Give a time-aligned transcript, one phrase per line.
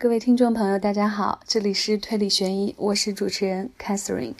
[0.00, 4.34] 各位听众朋友，大家好，这里是推理悬疑，我是主持人 Catherine。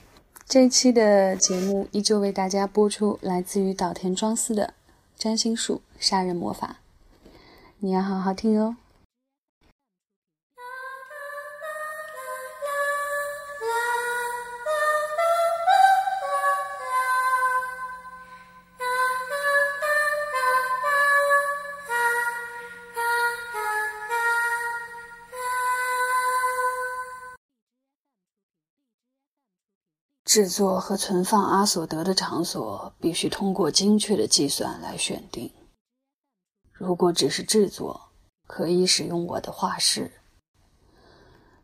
[0.46, 4.66] 这一期的节目依旧为大家播出来自于岛田庄司的
[5.20, 6.76] 《占星术杀人魔法》，
[7.80, 8.76] 你要好好听哦。
[30.38, 35.50] 制作和存放阿索德的场所必须通过精确的计算来选定。
[36.72, 38.12] 如果只是制作，
[38.46, 40.12] 可以使用我的画室；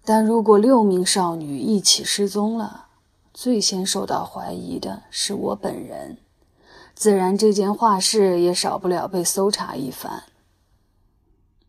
[0.05, 2.88] 但如果六名少女一起失踪了，
[3.33, 6.19] 最先受到怀疑的是我本人，
[6.97, 10.25] 自然这间画室也少不了被搜查一番。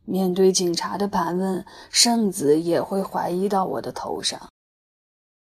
[0.05, 4.49] 面对警察的盘问，圣子也会怀疑到我的头上。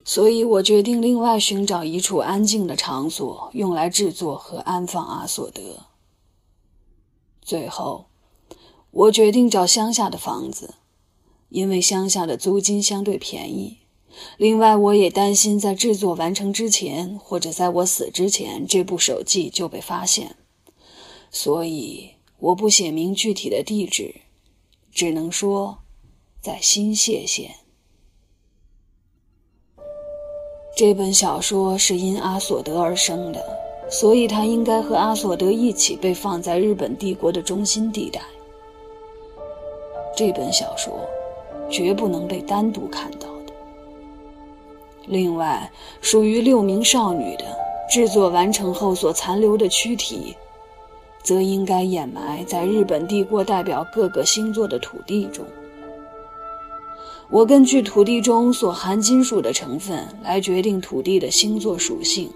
[0.07, 5.87] 所以我决定另外寻找一处安静的场所，用来制作和安放阿索德。
[7.41, 8.05] 最后，
[8.91, 10.75] 我决定找乡下的房子，
[11.49, 13.79] 因为乡下的租金相对便宜。
[14.37, 20.35] 另外，我也担心在制作完成之前，或者在我死之前，这部手记就被发现。
[21.31, 24.21] 所以，我不写明具体的地址，
[24.91, 25.79] 只能说
[26.39, 27.55] 在新泻县。
[30.75, 33.41] 这本小说是因阿索德而生的，
[33.89, 38.19] 所以它应该和阿索德一起被放在日本帝国的中心地带。
[40.17, 40.93] 这本小说
[41.71, 43.53] 绝不能被单独看到的。
[45.05, 47.45] 另外，属于六名少女的
[47.89, 50.35] 制作完成后所残留的躯体，
[51.23, 55.45] 则应该掩埋在日本帝国代表各个星座的土地中。
[57.31, 62.29] 我根据土地中所含金属的成分来决定土地的星座属性，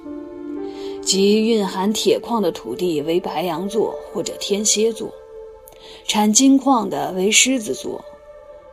[1.02, 5.10] 即蕴含铁矿的土地为白羊座或者天蝎座，
[6.08, 8.04] 产金矿的为狮子座，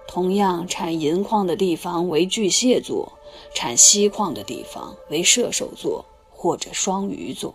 [0.09, 3.13] 同样产银矿的地方为巨蟹座，
[3.55, 7.55] 产锡矿的地方为射手座或者双鱼座。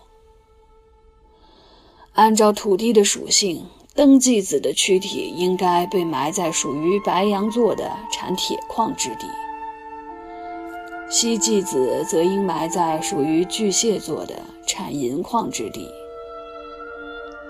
[2.14, 3.66] 按照土地的属性。
[3.94, 9.28] 登记子的躯体应该被埋在属于白羊座的产铁矿之地，
[11.10, 14.34] 西继子则应埋在属于巨蟹座的
[14.66, 15.90] 产银矿之地。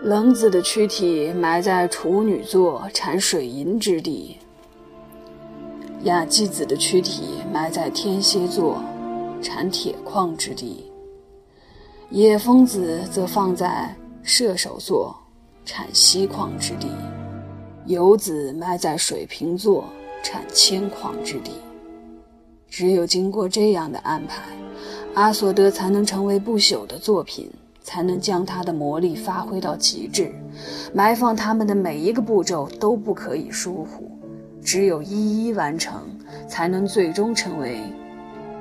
[0.01, 4.35] 冷子的躯体埋在处女座产水银之地，
[6.05, 8.81] 亚纪子的躯体埋在天蝎座
[9.43, 10.91] 产铁矿之地，
[12.09, 15.15] 野风子则放在射手座。
[15.63, 16.87] 产锡矿之地，
[17.85, 19.85] 游子埋在水瓶座，
[20.23, 21.51] 产铅矿之地。
[22.67, 24.43] 只有经过这样的安排，
[25.13, 27.51] 阿索德才能成为不朽的作品，
[27.83, 30.33] 才能将他的魔力发挥到极致。
[30.93, 34.09] 埋放他们的每一个步骤都不可以疏忽，
[34.63, 36.01] 只有一一完成，
[36.47, 37.81] 才能最终成为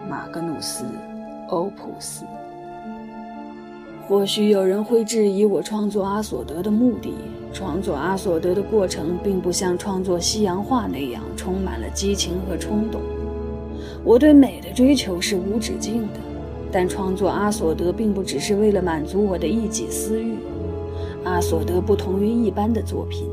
[0.08, 0.84] 马格努斯·
[1.48, 2.24] 欧普斯。
[4.10, 7.14] 或许有人会质疑我创作阿索德的目的。
[7.52, 13.00] 创作阿索德的过程并不像创作西洋画那样充满了激情和冲动。
[14.02, 16.18] 我对美的追求是无止境的，
[16.72, 20.34] 但创作阿索德并不只是为了满足我的一己私欲。
[21.22, 23.28] 阿索德不同于一般的作品，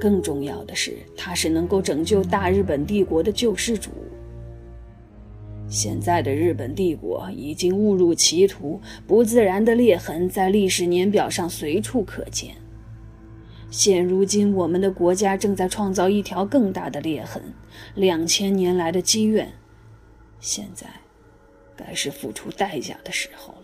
[0.00, 3.90] 更重要的是，它是能够拯救大日本帝国的救世主。
[5.68, 12.54] 现在的日本帝国已经误入歧途，不自然的裂痕在历史年表上随处可见。
[13.70, 17.42] 现如今，我们的国家正在创造一条更大的裂痕，
[17.96, 19.52] 两千年来的积怨，
[20.38, 20.86] 现在
[21.74, 23.52] 该是付出代价的时候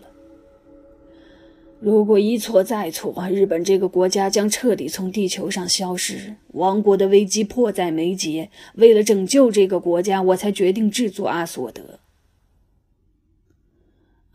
[1.81, 8.51] 如果一错再错，日本这个国家将彻底从地球上消失，亡国的危机迫在眉睫。
[8.75, 11.99] 为了拯救这个国家，我才决定制作阿索德。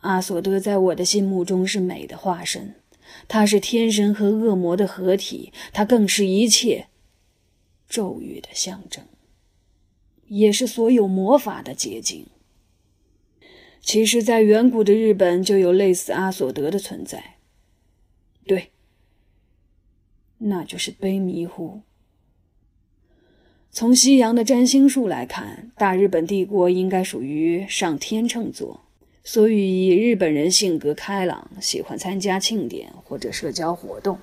[0.00, 2.74] 阿索德在我的心目中是美的化身，
[3.28, 6.88] 他是天神和恶魔的合体，他更是一切
[7.88, 9.04] 咒语的象征，
[10.26, 12.26] 也是所有魔法的结晶。
[13.80, 17.35] 其实，在远古的日本就有类似阿索德的存在。
[18.46, 18.70] 对，
[20.38, 21.80] 那就是悲迷糊。
[23.70, 28.80] 从西洋的占星术来看，大日本帝国应该属于上天秤座，
[29.22, 34.18] 所以日本人性格开朗，喜欢参加庆典或者社交活动，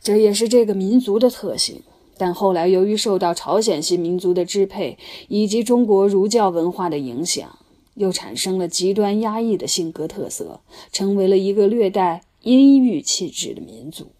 [0.00, 1.82] 这也是这个民族的特性。
[2.16, 4.96] 但后来由于受到朝鲜系民族的支配
[5.28, 7.58] 以及中国儒教文化的影响，
[7.94, 14.12] 又产生了极端压抑的性格特色，成为了一个略带阴郁气质的民族。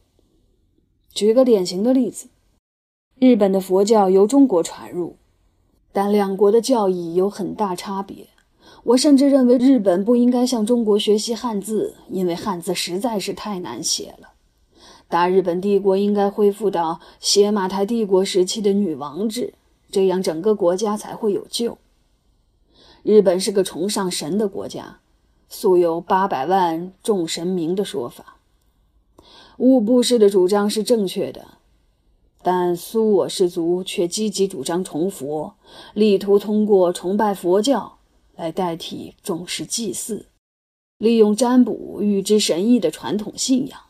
[1.13, 2.29] 举个典型的例子，
[3.19, 5.17] 日本的佛教由中国传入，
[5.93, 8.29] 但两国的教义有很大差别。
[8.85, 14.31] 我甚至认为日本不应该向中国学习汉字，因为汉字实在是太难写了。
[15.07, 19.53] 大日本帝国应该恢复到写马台帝国时期的女王制，
[19.91, 21.77] 这样整个国家才会有救。
[23.03, 25.01] 日本是个崇尚神的国家，
[25.49, 28.37] 素有八百万众神明的说法。
[29.59, 31.47] 物布氏的主张是正确的，
[32.43, 35.55] 但苏我氏族却积极主张崇佛，
[35.95, 37.99] 力图通过崇拜佛教
[38.35, 40.27] 来代替重视祭祀，
[40.99, 43.81] 利用占卜预知神意的传统信仰。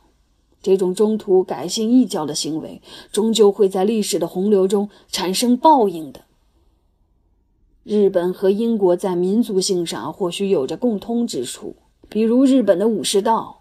[0.61, 2.81] 这种中途改信异教的行为，
[3.11, 6.24] 终究会在历史的洪流中产生报应的。
[7.85, 11.77] 日本和英国在民族性上或许有着共通之处，
[12.09, 13.61] 比如日本的武士道。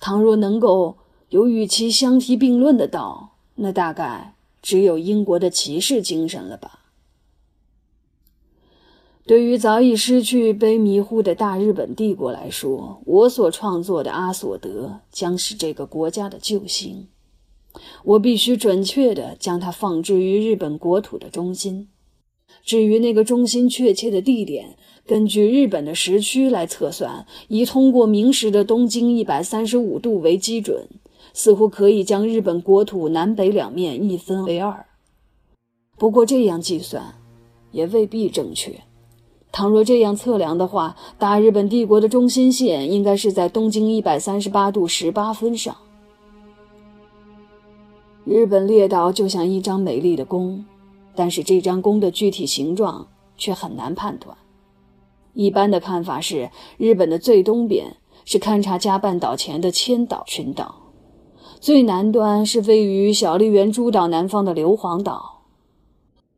[0.00, 0.98] 倘若能够
[1.30, 6.80] 有与其相提并论的道，那大概只有英国的骑士精神了吧。
[9.26, 17.08] 对于早已失去、被迷糊的大日本帝国来说，我所创作的阿索德将是这个国家的救星。
[18.02, 21.88] 我必须准确地将它放置于日本国土的中心。
[22.64, 24.76] 至于那个中心确切的地点，
[25.06, 30.88] 根据日本的时区来测算，以通过明时的东经一百三十五度为基准，
[31.34, 34.86] 似乎可以将日本国土南北两面一分为二。
[35.98, 37.14] 不过这样计算
[37.70, 38.80] 也未必正确。
[39.52, 45.76] 倘若这样测量的话，大日本帝国的中心线应该是在东经一百三十八度十八分上。
[48.24, 50.64] 日本列岛就像一张美丽的弓，
[51.14, 54.36] 但是这张弓的具体形状却很难判断。
[55.32, 60.74] 一般的看法是，日本的最东边是勘察加半岛前的千岛群岛，
[61.60, 65.42] 最南端是位于小笠原诸岛南方的硫磺岛。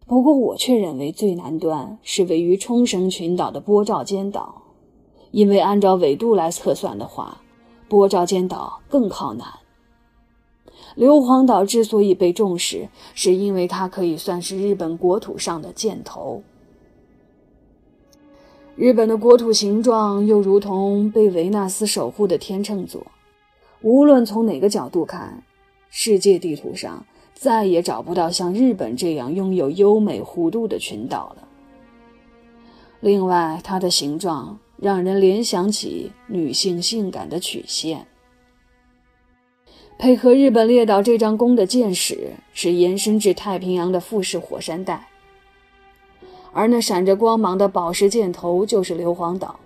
[0.06, 4.62] 不过，我却认为最南端是位于冲绳群岛的波照间岛，
[5.30, 7.42] 因为按照纬度来测算的话，
[7.88, 9.46] 波照间岛更靠南。
[10.96, 16.42] 硫磺岛之所以被重视，是因为它可以算是日本国土上的箭头。
[18.74, 23.06] 日本的国土形状又如同被维纳斯守护的天秤座，
[23.82, 25.42] 无论从哪个角度看，
[25.88, 27.06] 世界地图上。
[27.38, 31.46] 再也找不到像日本这样拥有优美弧度的群岛了。
[33.00, 38.06] 另外，它的形状让人联想起女性性感的曲线。
[39.98, 45.08] 配合日本列岛这张弓的箭矢是延伸至太平洋的富士火山带，
[46.52, 49.58] 而那闪着光芒的宝石箭头就是硫磺岛。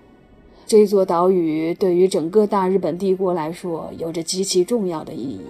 [0.66, 5.40] 这座岛屿对于整个大日本帝国来说有着极其重要的意义。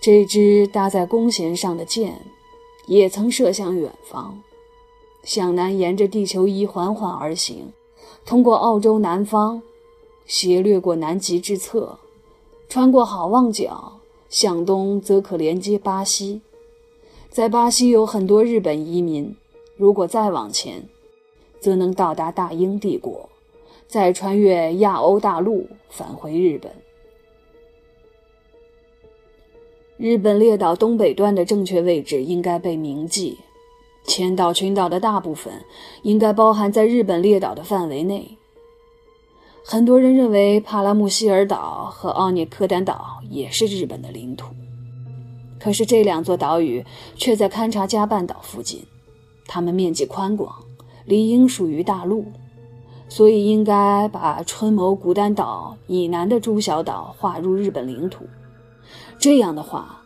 [0.00, 2.18] 这支搭在弓弦上的箭，
[2.86, 4.40] 也曾射向远方，
[5.22, 7.70] 向南沿着地球仪缓缓而行，
[8.24, 9.60] 通过澳洲南方，
[10.24, 11.98] 斜掠过南极之侧，
[12.68, 16.40] 穿过好望角，向东则可连接巴西。
[17.30, 19.36] 在巴西有很多日本移民，
[19.76, 20.88] 如果再往前，
[21.60, 23.28] 则能到达大英帝国，
[23.86, 26.72] 再穿越亚欧大陆返回日本。
[29.96, 33.38] 日本列岛东北端的正确位置应该被铭记。
[34.04, 35.52] 千岛群岛的大部分
[36.02, 38.36] 应该包含在日本列岛的范围内。
[39.68, 44.54] 很多人认为帕拉穆希尔岛和奥涅科丹岛也是日本的领土，
[45.58, 48.84] 可是这两座岛屿却在勘察加半岛附近，
[49.48, 50.54] 它们面积宽广，
[51.04, 52.26] 理应属于大陆，
[53.08, 58.24] 所以应该把春谋古丹岛以南的诸小岛划入日本领土。
[59.18, 60.00] 这样的话，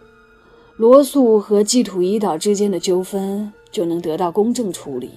[0.79, 5.11] 罗素和基土伊岛之间的纠纷就能得到公正处理。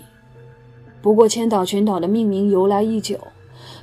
[1.02, 3.18] 不过，千岛群岛的命名由来已久，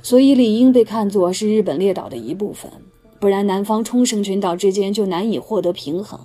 [0.01, 2.71] 所以理应被看作是日本列岛的一部分，
[3.19, 6.19] 不然南方冲绳群岛之间就难以获得平衡。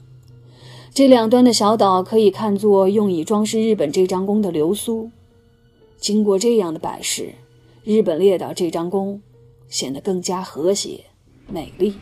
[0.94, 5.10] 这两端的小岛可以看作用以装饰日本这张弓的流苏。
[5.98, 7.34] 经过这样的摆饰，
[7.84, 9.20] 日本列岛这张弓
[9.68, 11.00] 显得更加和谐、
[11.48, 11.94] 美丽。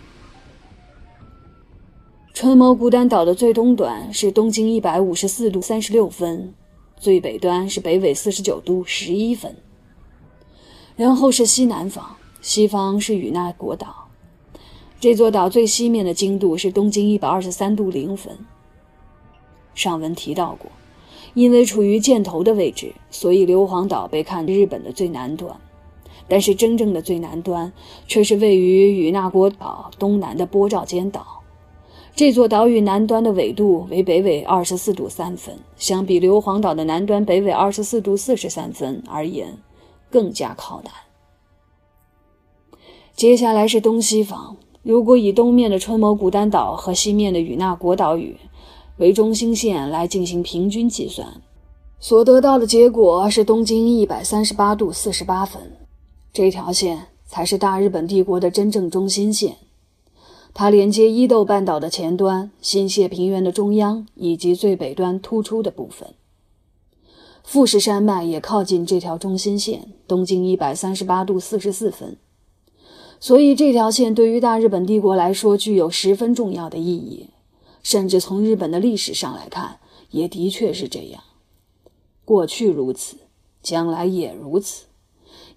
[2.32, 6.52] 春谋古丹岛的最东端是东经一百五十四度三十六分，
[6.98, 9.54] 最北端是北纬四十九度十一分。
[10.96, 14.06] 然后是西南方，西方是与那国岛。
[15.00, 18.38] 这座岛最西面的经度是东经一百二十三度零分。
[19.74, 20.70] 上文提到过，
[21.34, 25.54] 因为处于箭头的位置，所以硫磺岛被看日本的最南端。
[26.28, 27.70] 但是真正的最南端
[28.06, 31.42] 却是位于与那国岛东南的波照间岛。
[32.16, 39.58] 这座岛屿南端的纬度为北纬二十四度三分，相比硫磺岛的南端北纬二十四度四十三分而言，
[40.14, 40.92] 更加靠南。
[43.16, 48.36] 接下来是东西方，如果以东面的春某古丹岛和西面的与那国岛屿
[48.98, 51.42] 为中心线来进行平均计算，
[51.98, 55.60] 所得到的结果是东经一百三十八度四十八分。
[56.32, 59.56] 这条线才是大日本帝国的真正中心线。
[60.52, 66.14] 它连接伊豆半岛的前端、新泻平原的中央以及最北端突出的部分。
[67.44, 72.16] 富士山脉也靠近这条中心线，东经一百三十八度四十四分。
[73.20, 77.28] 所以，这条线对于大日本帝国来说具有十分重要的意义。
[77.82, 79.78] 甚至从日本的历史上来看，
[80.10, 81.22] 也的确是这样。
[82.24, 83.18] 过去如此，
[83.62, 84.86] 将来也如此。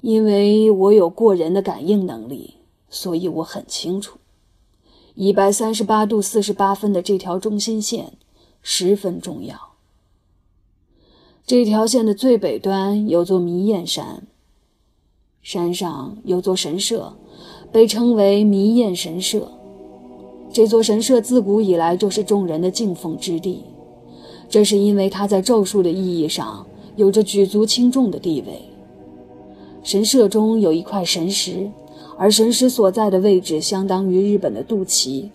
[0.02, 2.56] 因为我有过人的感应能力，
[2.90, 4.18] 所以我很清楚。
[5.16, 8.18] 一百三十八度四十八分的这条中心线
[8.62, 9.77] 十分重要。
[11.48, 14.24] 这条线的最北端有座弥彦山，
[15.42, 17.14] 山上有座神社，
[17.72, 19.50] 被称为弥彦神社。
[20.52, 23.64] 这座神社自古以来就是众人的敬奉之地，
[24.50, 28.62] 这是因为它在咒术的意义上有着举足轻重的地位。
[29.84, 31.72] 神社中有一块神石。
[32.18, 35.30] 而神石所在的位置相当于日本的肚脐，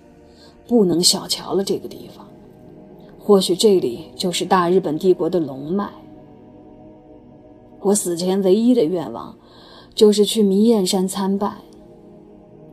[0.66, 2.26] 不能小瞧了这个地方。
[3.18, 5.88] 或许这里就是大日本帝国的龙脉。
[7.82, 9.36] 我死前唯一的愿望，
[9.94, 11.56] 就是去弥彦山参拜。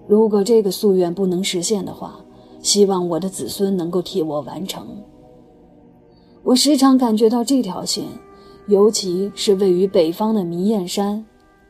[0.07, 2.19] 如果这个夙愿不能实现的话，
[2.61, 5.03] 希望我的子孙能够替我完成。
[6.43, 8.05] 我时常感觉到这条线，
[8.67, 11.25] 尤其是位于北方的弥彦山，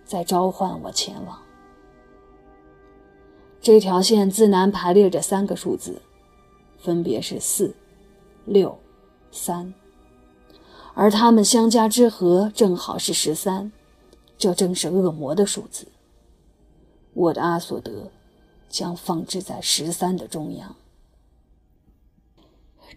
[0.05, 1.37] 在召唤我前往。
[3.61, 6.01] 这条线自南排列着三个数字，
[6.77, 7.73] 分别是四、
[8.45, 8.77] 六、
[9.31, 9.73] 三，
[10.93, 13.71] 而他们相加之和正好是十三，
[14.37, 15.87] 这正是恶魔的数字。
[17.13, 18.11] 我的阿索德
[18.69, 20.75] 将放置在十三的中央。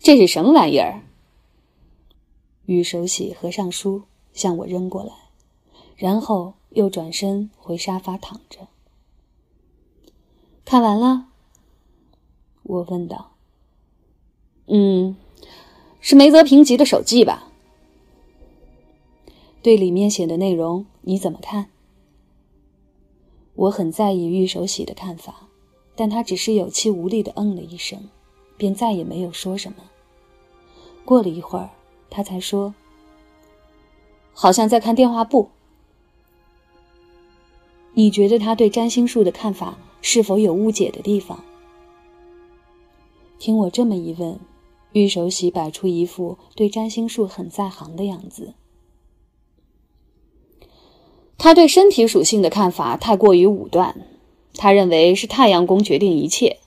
[0.01, 1.03] 这是什么玩意儿？
[2.67, 5.13] 玉手洗合上书，向我扔过来，
[5.97, 8.69] 然后又转身回沙发躺着。
[10.65, 11.27] 看完了，
[12.63, 13.33] 我问道
[14.67, 15.17] ：“嗯，
[16.01, 17.52] 是梅泽平吉的手记吧？
[19.63, 21.69] 对里面写的内容你怎么看？”
[23.55, 25.49] 我很在意玉手洗的看法，
[25.95, 28.09] 但他只是有气无力的嗯了一声，
[28.57, 29.79] 便再也没有说什么。
[31.05, 31.71] 过了一会儿，
[32.11, 32.75] 他才说
[34.33, 35.49] ：“好像在看电话簿。”
[37.95, 39.79] 你觉得他对占星术的看法？
[40.01, 41.45] 是否有误解的地方？
[43.39, 44.41] 听我这么一问，
[44.93, 48.55] 玉手洗摆出一副对占星术很在行的样子。
[51.43, 53.97] 他对身体属性的看法太过于武断，
[54.55, 56.59] 他认为是太阳宫决定一切，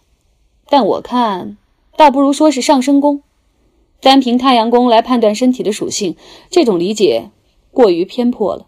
[0.67, 1.55] 但我看
[1.95, 3.23] 倒不如说是上升宫。
[4.01, 6.17] 单凭太阳宫来判断身体的属性，
[6.49, 7.31] 这种理解
[7.71, 8.67] 过于偏颇了。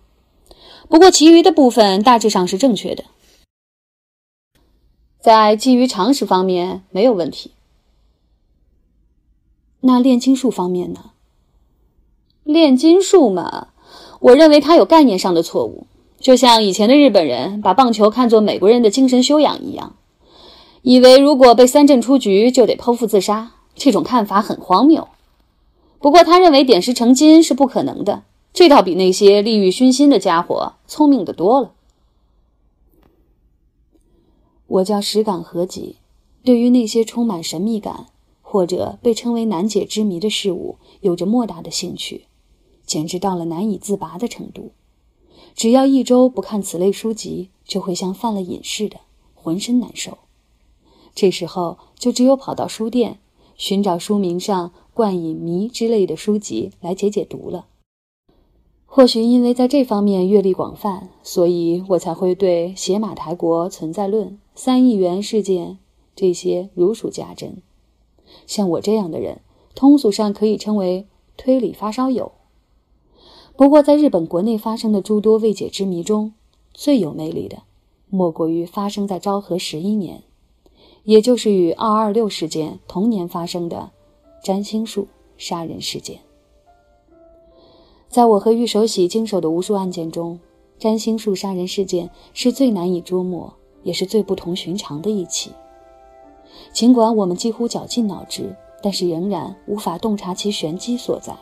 [0.88, 3.04] 不过，其余的部分大致上是正确的。
[5.20, 7.52] 在基于常识方面没有问题。
[9.82, 11.12] 那炼金术方面呢？
[12.46, 13.74] 炼金术嘛，
[14.22, 15.86] 我认为它有概念上的错误，
[16.20, 19.96] 就像以前的日本人把棒球看作美国人的精神修养一样，
[20.82, 23.54] 以为如果被三振出局就得剖腹自杀。
[23.80, 25.08] 这种看法很荒谬。
[26.00, 31.74] 不过他认为点石成金是不可能的，这倒比那些利欲熏心的家伙聪明的多了。
[34.66, 35.98] 我叫石岗和己，
[36.44, 38.08] 对于那些充满神秘感
[38.42, 42.26] 或者被称为难解之谜的事物，有着莫大的兴趣，
[42.84, 44.72] 简直到了难以自拔的程度。
[45.58, 48.98] 只要一周不看此类书籍，就会像犯了瘾似的，
[49.34, 50.20] 浑身难受。
[51.16, 53.18] 这时候就只有跑到书店，
[53.56, 57.66] 寻找书名上“冠以迷”之类的书籍来解解毒了。
[58.86, 64.40] 或许因为在这方面阅历广泛，所以我才会对邪马台国存在论。
[64.54, 65.80] 三亿元事件，
[66.16, 67.58] 这些如数家珍。
[68.46, 69.42] 像我这样的人，
[69.74, 72.32] 通俗上可以称为推理发烧友。
[73.58, 76.32] 不过，在日本国内发生的诸多未解之谜中，
[76.76, 77.64] 最有魅力的，
[78.08, 80.22] 莫过于发生在昭和十一年，
[81.04, 83.90] 也就是与二二六事件同年发生的
[84.44, 86.20] 占星术杀人事件。
[88.08, 90.40] 在我和玉守喜经手的无数案件中，
[90.78, 95.52] 占星术杀人事件是最难以捉摸，也是最不同寻常的一起。
[96.72, 101.36] 尽管我们几乎绞尽脑汁，但是仍然无法洞察其玄机所在。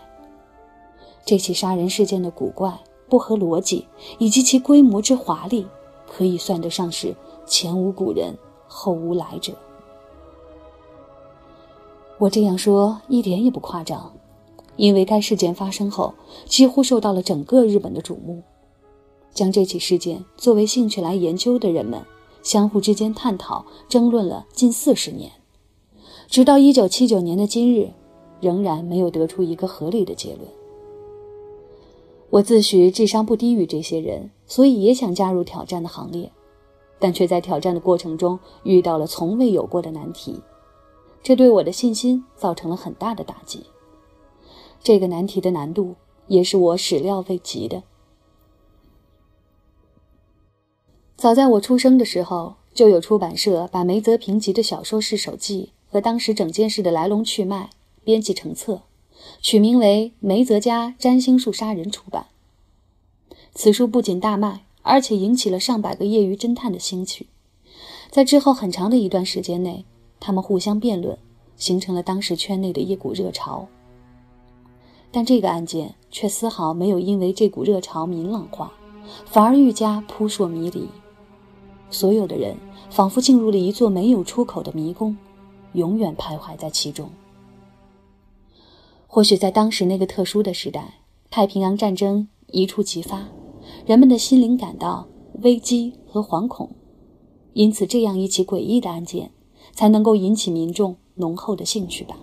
[1.25, 2.79] 这起杀人事件的古怪、
[3.09, 3.87] 不合逻辑，
[4.19, 5.65] 以及其规模之华丽，
[6.07, 7.15] 可以算得上是
[7.47, 9.51] 前无古人，后无来者。
[12.19, 14.13] 我这样说一点也不夸张，
[14.75, 16.13] 因为该事件发生后，
[16.45, 18.43] 几乎受到了整个日本的瞩目。
[19.33, 22.01] 将这起事件作为兴趣来研究的人们，
[22.43, 25.31] 相互之间探讨、争论了近四十年，
[26.27, 27.91] 直到一九七九年的今日，
[28.39, 30.47] 仍然没有得出一个合理的结论。
[32.35, 36.29] 我自诩智商不低于这些人，所以也想加入挑战的行列，
[36.99, 40.41] 但却在挑战的过程中遇到了从未有过的难题，
[41.23, 43.65] 这对我的信心造成了很大的打击。
[44.83, 45.95] 这个难题的难度
[46.27, 47.83] 也是我始料未及的。
[51.15, 57.69] 早在我出生的时候，就有出版社把梅泽平吉的小说式手记和当时整件事的来龙去脉
[58.03, 58.81] 编辑成册，
[59.41, 62.27] 取名为《梅泽家占星术杀人》出版。
[63.53, 67.27] 此书不仅大卖，而且引起了上百个业余侦探的兴趣。
[68.09, 69.85] 在之后很长的一段时间内，
[70.19, 71.17] 他们互相辩论，
[71.55, 73.67] 形成了当时圈内的一股热潮。
[75.11, 78.73] 但这个案件却丝毫没有因为这股热潮明朗化，
[79.25, 80.87] 反而愈加扑朔迷离。
[81.89, 82.57] 所有的人
[82.89, 85.15] 仿佛进入了一座没有出口的迷宫，
[85.73, 87.09] 永远徘徊在其中。
[89.15, 90.95] 或许在当时那个特殊的时代，
[91.31, 93.25] 太平洋战争一触即发，
[93.85, 95.07] 人们的心灵感到
[95.41, 96.69] 危机和惶恐，
[97.53, 99.31] 因此这样一起诡异的案件
[99.71, 102.17] 才能够引起民众浓厚的兴趣吧。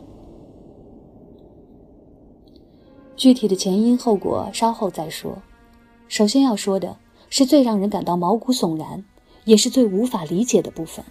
[3.17, 5.39] 具体的前因后果稍后再说，
[6.09, 6.99] 首先要说的
[7.31, 9.03] 是最让人感到毛骨悚然。
[9.45, 11.03] 也是最无法理解的部分。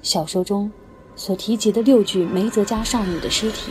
[0.00, 0.72] 小说中
[1.14, 3.70] 所提及的六具梅泽家少女的尸体，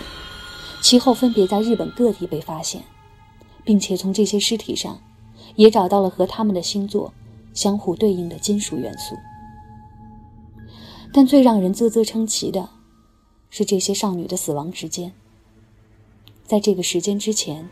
[0.81, 2.83] 其后分别在日本各地被发现，
[3.63, 4.99] 并且从这些尸体上，
[5.55, 7.13] 也找到了和他们的星座
[7.53, 9.15] 相互对应的金属元素。
[11.13, 12.69] 但最让人啧啧称奇的，
[13.49, 15.13] 是这些少女的死亡时间。
[16.45, 17.69] 在这个时间之前，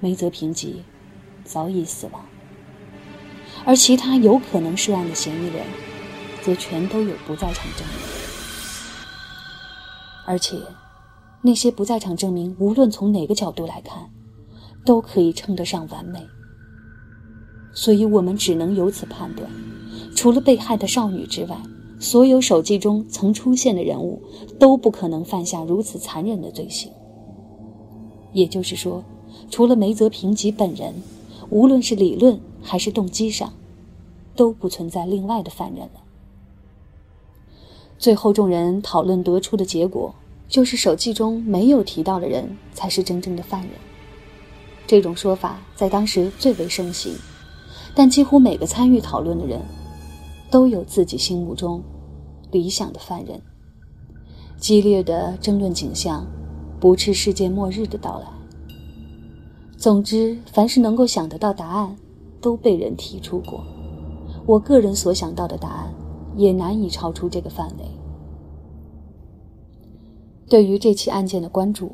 [0.00, 0.82] 梅泽平吉
[1.44, 2.24] 早已死亡。
[3.64, 5.64] 而其他有可能涉案的嫌疑人，
[6.42, 7.96] 则全都有不在场证明，
[10.24, 10.56] 而且
[11.42, 14.10] 那些不在场证明，无论从哪个角度来看，
[14.84, 16.20] 都可以称得上完美。
[17.72, 19.50] 所以我们只能由此判断，
[20.14, 21.56] 除了被害的少女之外，
[21.98, 24.22] 所有手记中曾出现的人物
[24.58, 26.92] 都不可能犯下如此残忍的罪行。
[28.32, 29.04] 也就是说，
[29.50, 30.94] 除了梅泽平吉本人，
[31.50, 33.52] 无论是理论还是动机上。
[34.36, 36.00] 都不存在另外的犯人了。
[37.98, 40.14] 最后，众人讨论得出的结果
[40.48, 43.70] 就是，手记中没有提到的人才是真正的犯人。
[44.86, 47.14] 这种说法在当时最为盛行，
[47.94, 49.60] 但几乎每个参与讨论的人，
[50.50, 51.82] 都有自己心目中
[52.50, 53.38] 理想的犯人。
[54.56, 56.26] 激烈的争论景象，
[56.80, 58.26] 不斥世界末日的到来。
[59.76, 61.94] 总之，凡是能够想得到答案，
[62.40, 63.62] 都被人提出过。
[64.46, 65.94] 我个人所想到的答案，
[66.34, 67.84] 也难以超出这个范围。
[70.48, 71.92] 对于这起案件的关注，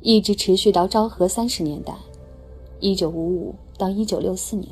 [0.00, 1.94] 一直持续到昭和三十年代
[2.80, 4.68] （一九五五到一九六四年）。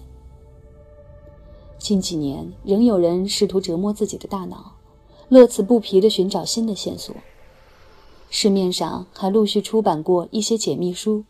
[1.79, 4.73] 近几年，仍有人试图折磨自己的大脑，
[5.29, 7.15] 乐此不疲地寻找新的线索。
[8.31, 11.23] 市面上还陆续出版过一些解密书，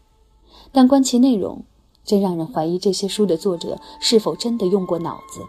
[0.73, 1.63] 但观其内容，
[2.03, 5.43] 真让人怀疑这些书的作者是否真的用过脑子。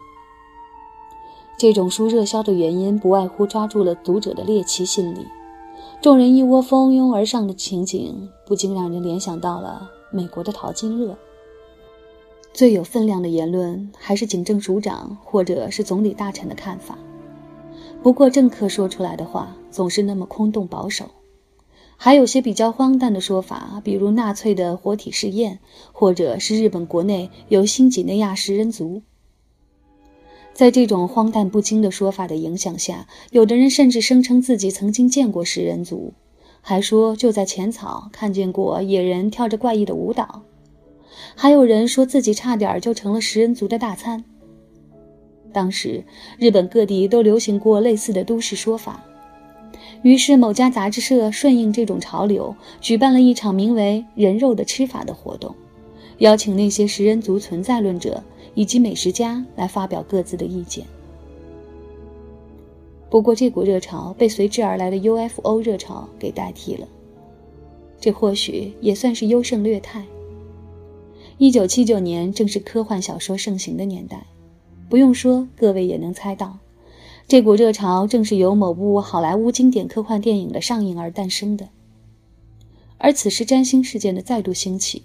[1.57, 5.25] 这种书热销的原因，不外乎抓住了读者的猎奇心理。
[6.01, 11.13] 众人一窝蜂拥而上的情景，不禁让人联想到了美国的淘金热。
[12.53, 16.97] 最有分量的言论，还是警政署长或者是总理大臣的看法。
[18.01, 21.05] 不过，政客说出来的话总是那么空洞保守。
[21.97, 25.59] 还有些比较荒诞的说法，比如纳粹的活体试验，
[25.91, 29.01] 或者是日本国内有新几内亚食人族。
[30.59, 36.11] 在这种荒诞不经的说法的影响下，有的人甚至声称自己曾经见过食人族，
[36.59, 40.41] 还说就在浅草看见过野人跳着怪异的舞蹈。
[41.33, 44.21] 还有人说自己差点就成了食人族的大餐。
[45.53, 46.03] 当时
[46.37, 49.01] 日本各地都流行过类似的都市说法，
[50.01, 55.55] 于是某家杂志社顺应这种潮流，举办了一场名为“人肉的吃法”的活动，
[56.17, 58.21] 邀请那些食人族存在论者
[58.59, 60.85] 以及美食家来发表各自的意见。
[63.09, 66.85] 不过，这股热潮被随之而来的 UFO 热潮给代替了。
[68.01, 70.03] 这或许也算是优胜劣汰。
[71.37, 74.25] 一九七九年正是科幻小说盛行的年代，
[74.89, 76.57] 不用说，各位也能猜到，
[77.29, 81.69] 这股热潮正是由某部好莱坞经典科幻电影的上映而诞生的。
[82.97, 85.03] 而此时占星事件的再度兴起，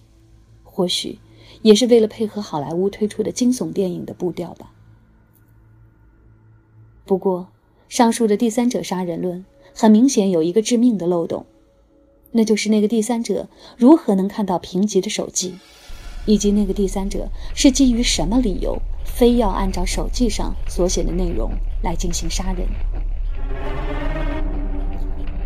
[0.64, 1.20] 或许
[1.64, 4.70] 也是为了配合好莱坞推出的惊悚电影的步调吧。
[7.07, 7.48] 不过，
[7.88, 11.46] 上述的第三者杀人论很明显有一个致命的漏洞，
[12.33, 13.48] 那就是那个第三者
[13.79, 15.55] 如何能看到评级的手记，
[16.27, 21.50] 以及那个第三者是基于什么理由非要按照手记上所写的内容
[21.83, 22.68] 来进行杀人。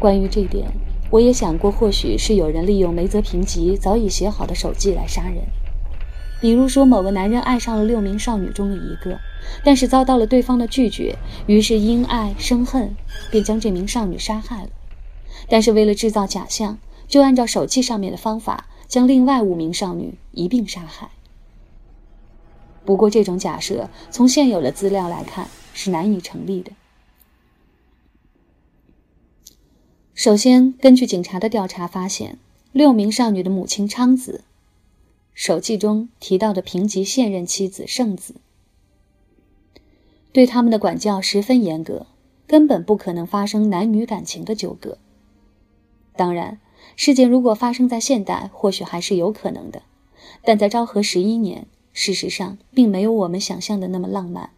[0.00, 0.66] 关于这点，
[1.12, 5.44] 我也想过，或许是有人利用梅泽评级早已写好的手记来杀人。
[6.40, 9.18] 比如说，某个男人爱上了六名少女中的一个，
[9.64, 12.94] 但是遭到了对方的拒绝，于是因爱生恨，
[13.31, 14.70] 便将这名少女杀害了。
[15.48, 21.11] 但是为了制造假象，就按照手记上面的方法，将另外五名少女一并杀害。
[22.85, 26.70] 不过，这种假设从现有的资料来看是难以成立的。
[30.14, 32.38] 首先，根据警察的调查发现，
[32.70, 34.44] 六名少女的母亲昌子。
[35.38, 38.35] 手记中提到的平吉现任妻子圣子，
[40.33, 42.09] 对他们的管教十分严格，
[42.48, 44.98] 根本不可能发生男女感情的纠葛。
[46.16, 46.59] 当然，
[46.96, 49.83] 事件如果发生在现代，或许还是有可能的，
[50.42, 54.51] 但在昭和十一年，事实上并没有我们想象的那么浪漫。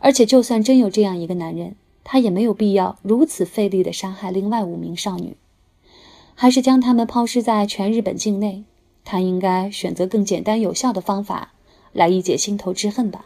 [0.00, 5.38] 而且，就算真有这样一个男人，他也没有必要如此费力地杀害另外五名少女，
[6.34, 8.64] 还是将他们抛尸在全日本境内。
[9.04, 11.52] 他应该选择更简单有效的方法
[11.92, 13.24] 来一解心头之恨吧。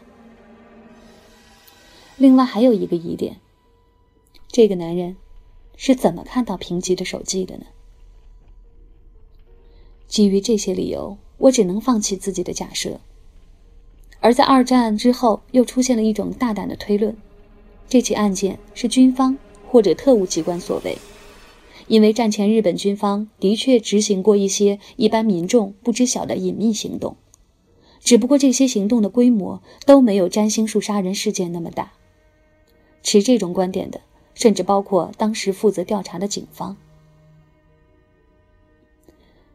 [2.17, 3.37] 另外还有一个疑点：
[4.47, 5.17] 这个男人
[5.75, 7.65] 是怎么看到平吉的手记的呢？
[10.07, 12.99] 基于这些理由，我只能放弃自己的假设。
[14.21, 17.15] 而在二战之后，又出现了一种大胆的推论：
[17.89, 20.97] 这起案件是军方或者特务机关所为。
[21.87, 27.15] 因为战前日本军方的确执行过一些一般民众不知晓的隐秘行动，
[27.99, 31.91] 只不过这些行动的规模都没有占星术杀人事件那么大。
[33.03, 34.01] 持这种观点的，
[34.33, 36.75] 甚至包括当时负责调查的警方。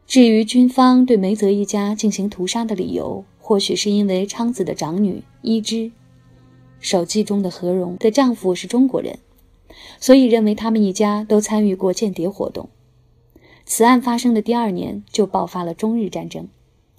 [0.07, 5.91] 至于军方对梅泽一家进行屠杀的理由，或许是因为昌子的长女伊织，
[6.79, 9.19] 手记中的何荣的丈夫是中国人。
[9.99, 12.69] 所以认为他们一家都参与过间谍活动。
[13.65, 16.47] 此案发生的第二年就爆发了中日战争。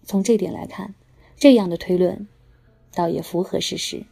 [0.04, 0.94] 从这点来看，
[1.36, 2.26] 这样的推论
[2.94, 4.04] 倒也符合事实。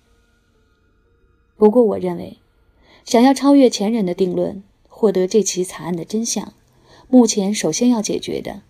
[1.56, 2.38] 不过，我认为，
[3.04, 6.54] 想要超越前人的定论，获得这起惨案的真相，
[7.08, 8.62] 目前首先要解决的，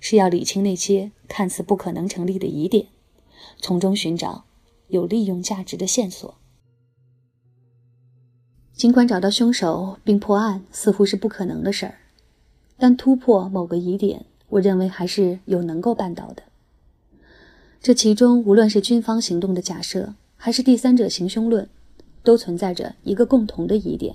[0.00, 2.86] 是要理清那些看似不可能成立的疑点，
[3.60, 4.44] 从中寻找
[4.88, 6.34] 有利用价值的线索。
[8.78, 11.94] 尽管找到凶手并破案似乎是不可能的事儿，
[12.78, 16.44] 但突破某个疑点，我认为还是有能够办到的。
[17.82, 21.68] 这其中，无论是军方行动的假设，还是第三者行凶论，
[22.22, 24.14] 都存在着一个共同的疑点，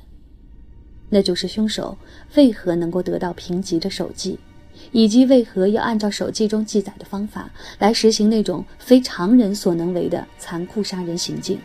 [1.09, 1.97] 那就是凶手
[2.35, 4.39] 为何能够得到平吉的手记，
[4.93, 11.59] 以及为何要按照手记中记载的方法来实行那种非常人所能为的残酷杀人行径。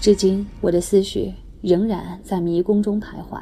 [0.00, 3.38] 至今，我的思绪仍然在迷宫中徘徊。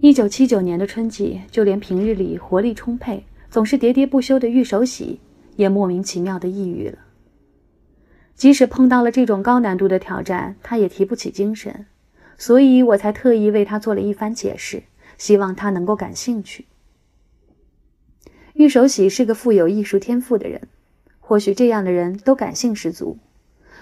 [0.00, 5.20] 一九七九年的春季，就连平日里活力充沛、总是喋喋不休的玉守喜，
[5.56, 7.00] 也莫名其妙的抑郁了。
[8.34, 11.84] 即使碰到了这种高难度的挑战，他也提不起精神，
[12.38, 14.84] 所以我才特意为他做了一番解释，
[15.18, 16.64] 希望他能够感兴趣。
[18.54, 20.68] 玉守喜是个富有艺术天赋的人。
[21.24, 23.16] 或许这样的人都感性十足，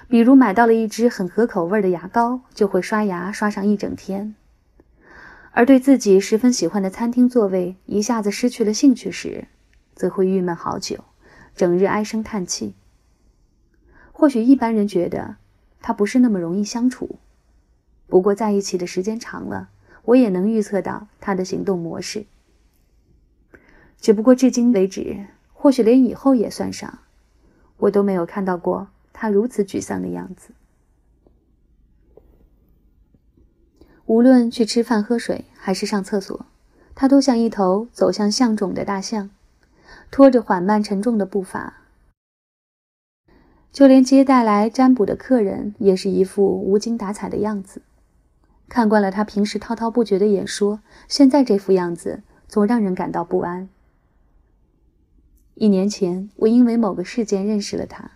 [0.07, 4.35] 比如买到了一支很合口味的牙膏，就会刷牙刷上一整天；
[5.50, 9.48] 而对自己十分喜欢的餐厅座位一下子失去了兴趣时，
[9.94, 11.03] 则会郁闷好久，
[11.57, 12.74] 整日唉声叹气。
[14.12, 15.37] 或许一般人觉得
[15.81, 17.18] 他不是那么容易相处，
[18.07, 19.70] 不过在一起的时间长了，
[20.05, 22.26] 我也能预测到他的行动模式。
[23.98, 27.00] 只不过至今为止，或许连以后也算上。
[27.81, 30.51] 我都没有看到过他如此沮丧的样子。
[34.07, 36.45] 无论去吃饭喝水还是上厕所
[36.97, 39.31] 他都像一头走向象冢的大象
[40.11, 41.75] 拖着缓慢沉重的步伐。
[43.73, 47.83] 就连接待来占卜的客人也是一副无精打采的样子。
[48.69, 53.69] 看惯了他平时滔滔不绝的演说现在这副样子总让人感到不安。
[55.61, 58.12] 一年前，我因为某个事件认识了他，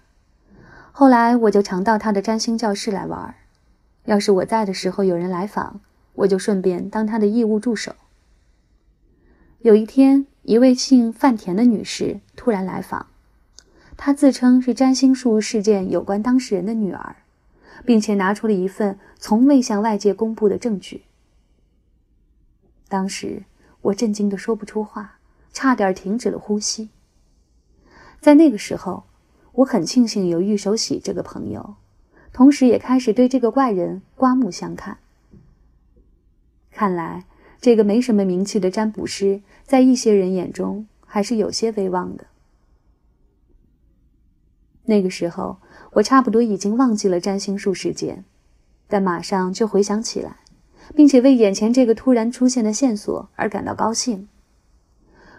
[0.92, 3.34] 后来我就常到他的占星教室来玩。
[4.06, 5.82] 要是我在的时候有人来访，
[6.14, 7.94] 我就顺便当他的义务助手。
[9.58, 13.08] 有一天，一位姓范田的女士突然来访。
[13.98, 17.16] 她自称是占星术事件有关当事人的女儿，
[17.84, 21.02] 并且拿出了一份从未向外界公布的证据。
[22.88, 23.42] 当时
[23.82, 25.18] 我震惊的说不出话，
[25.52, 26.88] 差点停止了呼吸。
[28.24, 29.04] 在那个时候，
[29.52, 31.74] 我很庆幸有玉守喜这个朋友，
[32.32, 34.96] 同时也开始对这个怪人刮目相看。
[36.70, 37.26] 看来，
[37.60, 42.24] 这个没什么名气的占卜师，在一些人眼中还是有些威望的。
[44.86, 45.58] 那个时候，
[45.92, 48.24] 我差不多已经忘记了占星术事件，
[48.88, 50.38] 但马上就回想起来，
[50.96, 54.26] 并且为眼前这个突然出现的线索而感到高兴。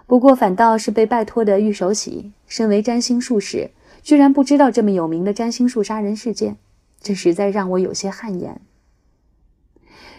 [0.08, 3.72] 不过，反倒是被拜托的玉守喜，身为占星术士，
[4.04, 6.58] 居然不知道这么有名的占星术杀人事件，
[7.02, 8.62] 这实在让我有些汗颜。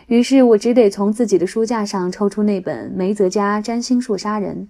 [0.08, 4.68] 于是我只得从自己的书架上抽出那本梅泽家占星术杀人，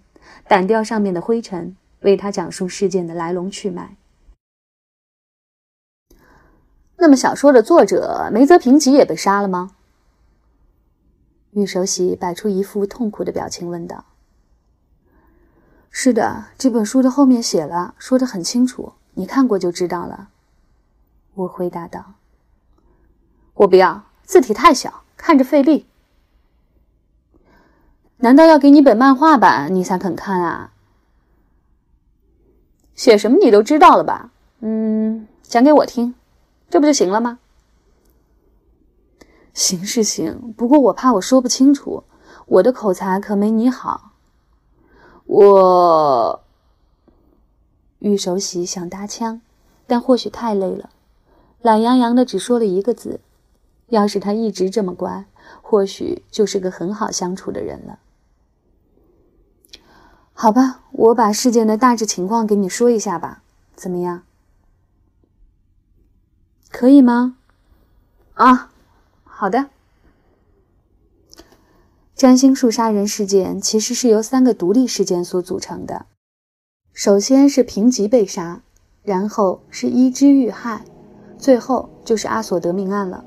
[0.49, 3.97] 掸掉上面的灰尘，为他讲述事件的来龙去脉。
[6.99, 9.73] 那么，小说的作者梅泽平吉也被杀了吗？
[11.53, 14.05] 玉守喜摆出一副痛苦的表情问道
[15.99, 20.29] ：“是的，这本书的后面写了，说的很清楚，你看过就知道了。”
[21.33, 22.13] 我回答道
[23.57, 25.87] ：“我不要，字体太小，看着费力。
[28.19, 30.71] 难道要给你本漫画版，你才肯看啊？
[32.95, 34.31] 写什么你都知道了吧？
[34.61, 36.15] 嗯，讲给我听。”
[36.69, 37.39] 这不就行了吗？
[39.55, 42.05] 行是行，不过我怕我说不清楚，
[42.45, 44.13] 我的口才可没你好。
[45.27, 46.43] 我
[47.99, 49.41] 玉守喜想搭腔，
[49.87, 50.91] 但或许太累了，
[51.61, 53.21] 懒洋洋的只说了一个字。
[53.89, 55.27] 要是他一直这么乖，
[55.63, 58.01] 或许就是个很好相处的人了。
[60.33, 63.43] 好吧，我把事件的大致情况给你说一下吧，
[63.77, 64.25] 怎么样？
[66.71, 67.37] 可以吗？
[68.35, 68.71] 啊，
[69.23, 69.71] 好的。
[72.17, 76.07] 占星术杀人事件其实是由三个独立事件所组成的。
[76.95, 78.63] 首先是平吉被杀，
[79.03, 80.83] 然后是伊之遇害，
[81.37, 83.23] 最后就是阿索德命案了。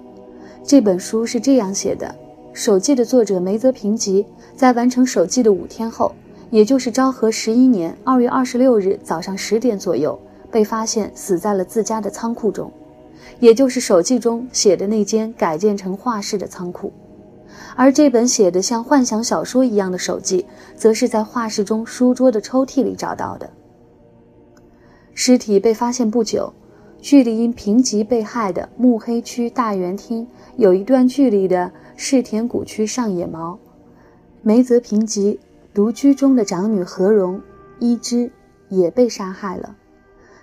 [0.64, 2.16] 这本书是这样写的：
[2.52, 4.26] 手记的作者梅泽平吉
[4.56, 6.12] 在完成手记的五天后，
[6.50, 12.72] 也就是昭和十一年二月二十六日早上十点左右，被发现死在了自家的仓库中。
[13.40, 16.92] 也就是手记中写的那间改建成画室的仓库，
[17.76, 23.50] 而这本写的像幻想小说一样的手记，则是在画室中书桌的抽屉里找到的。
[25.14, 26.54] 尸体被发现不久，
[27.02, 30.28] 距离因平吉被害的目黑区大园厅
[30.58, 33.58] 有一段距离的世田谷区上野毛，
[34.42, 35.40] 梅泽平吉
[35.74, 37.42] 独居中的长女和荣
[37.80, 38.32] 伊之
[38.70, 39.76] 也被杀害了。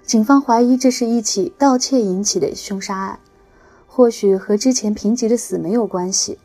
[0.03, 3.19] 警方怀疑这是一起盗窃引起的凶杀案，
[3.87, 6.39] 或许和之前平吉的死没有关系，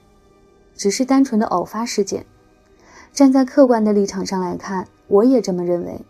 [0.76, 2.26] 只是单纯的偶发事件。
[3.14, 6.06] 站在客观的立场上来看，我也这么认为。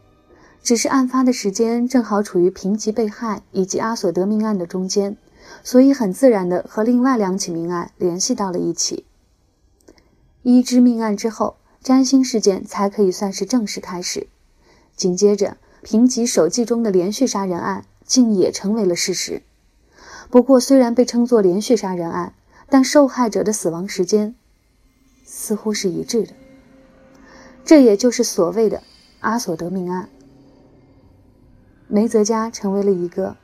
[0.61, 5.17] 只是案发的时间正好处于平吉被害以及阿索德命案的中间，
[5.63, 9.05] 所以很自然的和另外两起命案联系到了一起。
[10.43, 14.27] 一之命案之后，占星事件才可以算是正式开始。
[14.95, 15.57] 紧接着。
[15.83, 19.41] 平吉手记中的连续杀人案竟也成为了事实。
[20.29, 22.35] 不过，虽然被称作连续杀人案，
[22.69, 24.35] 但受害者的死亡时间
[25.41, 26.33] 似乎是一致的。
[27.65, 28.83] 这也就是所谓的
[29.21, 30.07] 阿索德命案。
[31.87, 33.35] 梅泽家成为了一个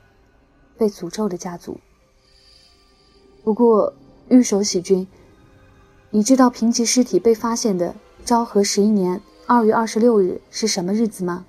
[0.76, 1.80] 被诅咒的家族。
[3.42, 3.92] 不过，
[4.28, 5.08] 玉守喜君，
[6.10, 11.46] 你知道平吉尸体被发现的昭和十一年二月二十六日是什么日子吗？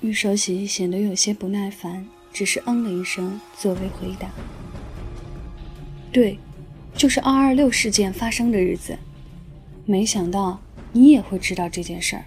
[0.00, 4.30] 玉守喜显得有些不耐烦，只是嗯了一声作为回答。
[6.12, 6.38] 对，
[6.94, 8.96] 就是二二六事件发生的日子。
[9.90, 12.24] 没想到你也会知道这件事儿。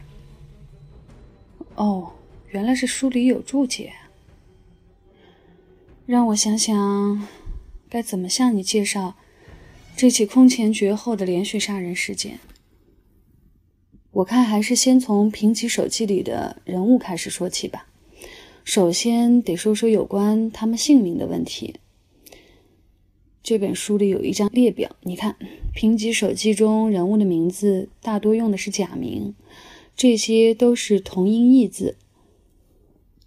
[1.75, 2.11] 哦，
[2.49, 3.93] 原来是书里有注解。
[6.05, 7.25] 让我想想，
[7.87, 9.15] 该怎么向你介绍
[9.95, 12.39] 这起空前绝后的连续杀人事件，
[14.11, 17.87] 我看还是先从平吉手记里的人物开始说起吧。
[18.65, 21.75] 首先得说说有关他们姓名的问题。
[23.41, 25.37] 这本书里有一张列表，你看，
[25.73, 29.33] 评级手记中人物的名字大多用的是假名，
[29.95, 31.97] 这些都是同音异字。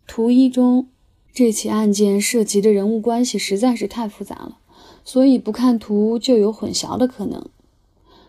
[0.07, 0.89] 图一中，
[1.35, 4.59] 这起案件涉及的人物关系实在是太复杂了。
[5.05, 7.49] 所以不看图就有混淆的可能，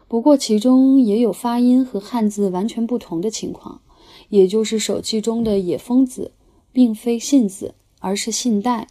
[0.08, 3.82] 不过其中也有发音和汉字完全不同的情况，
[4.30, 6.32] 也就是手记中的野风子
[6.71, 8.88] 并非信子，而是信代。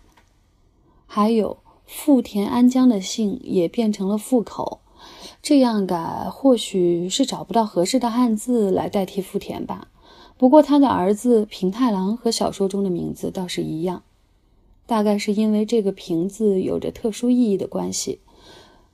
[1.07, 4.81] 还有富田安江的姓也变成了富口，
[5.49, 5.97] 这样改
[6.29, 9.87] 或许是找不到合适的汉字来代替富田吧。
[10.37, 14.03] 不过他的儿子平太郎和小说中的名字倒是一样。
[14.87, 18.19] 大概是因为这个“平”字有着特殊意义的关系，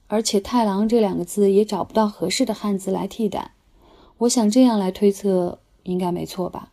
[0.08, 3.52] 而且“太郎”这两个字也找不到合适的汉字来替代。
[4.18, 6.70] 我想这样来推测应该没错吧？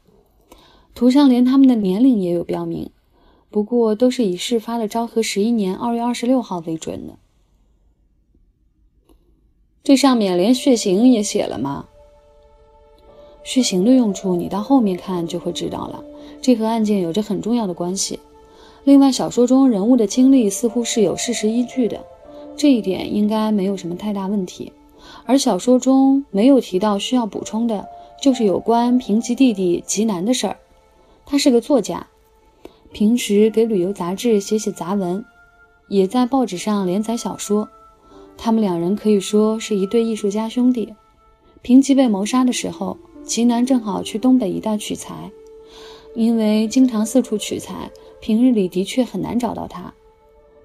[0.94, 2.90] 图上连他们的年龄也有标明，
[3.50, 7.14] 不过都是以事发的昭和十一年二月二十六号为准的。
[9.84, 11.86] 这上面连血型也写了吗？
[13.44, 16.04] 血型的用处你到后面看就会知道了，
[16.42, 18.20] 这和案件有着很重要的关系。
[18.84, 22.06] 另外，小说中人物的经历似乎是有事实依据的，
[22.56, 24.72] 这一点应该没有什么太大问题。
[25.26, 27.88] 而小说中没有提到需要补充的，
[28.22, 30.58] 就是有关平吉弟弟吉南的事儿。
[31.26, 32.08] 他是个作家，
[32.92, 35.24] 平时给旅游杂志写写杂文，
[35.88, 37.70] 也在报纸上连载小说。
[38.42, 40.96] 他们两人可以说是一对艺术家兄弟。
[41.62, 45.30] 平吉被谋杀的时候，吉南正好去东北一带取材，
[46.16, 47.92] 因为经常四处取材。
[48.22, 49.94] 平日里的确很难找到他，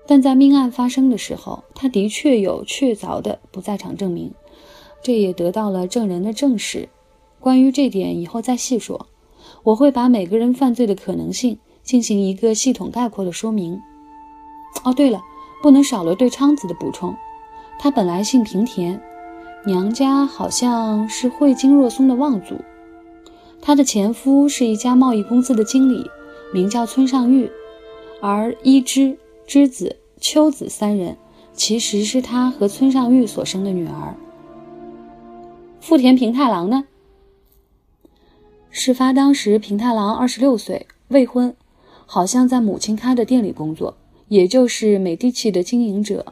[0.06, 4.32] 但在命案发生的时候，他的确有确凿的不在场证明，
[5.02, 6.88] 这也得到了证人的证实。
[7.38, 9.06] 关于这点，以后再细说。
[9.62, 13.80] 我会把每个人犯罪的可能性进行一个系统概括的说明。
[14.84, 15.20] 哦，对了，
[15.62, 17.14] 不能少了对昌子的补充。
[17.78, 19.00] 他本来姓平田，
[19.66, 22.56] 娘家好像是汇金若松的望族，
[23.60, 26.10] 他的前夫是一家贸易公司的经理。
[26.52, 27.50] 名叫村上玉，
[28.20, 31.16] 而一之、之子、秋子三人
[31.52, 34.14] 其实是他和村上玉所生的女儿。
[35.80, 36.84] 富田平太郎呢？
[38.70, 41.56] 事发当时，平太郎二十六岁，未婚，
[42.06, 43.96] 好像在母亲开的店里工作，
[44.28, 46.24] 也就是美第奇的经营者。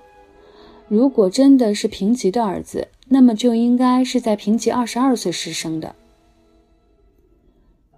[0.92, 5.94] 如果真的是平吉的儿子，那么就应该是在平吉二十二岁时生的。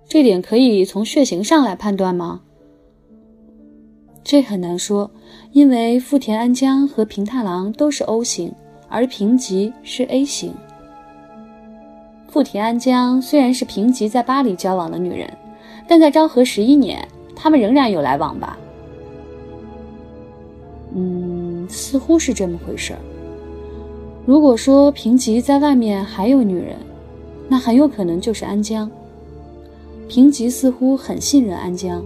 [0.06, 2.42] 这点可以从血型上来判断吗？
[4.22, 5.10] 这很难说，
[5.50, 8.54] 因为富田安江和平太郎都是 O 型，
[8.88, 10.54] 而平吉是 A 型。
[12.28, 15.28] 富田安江虽然是平吉在巴黎交往的女人，
[15.88, 18.56] 但在昭和十一年，他们仍然有来往吧？
[20.94, 21.33] 嗯，
[21.68, 22.98] 似乎是这么回事儿。
[24.26, 26.76] 如果说平吉在外面还有女人，
[27.48, 28.90] 那很有可能就是安江。
[30.08, 32.04] 平吉似乎很信任安江，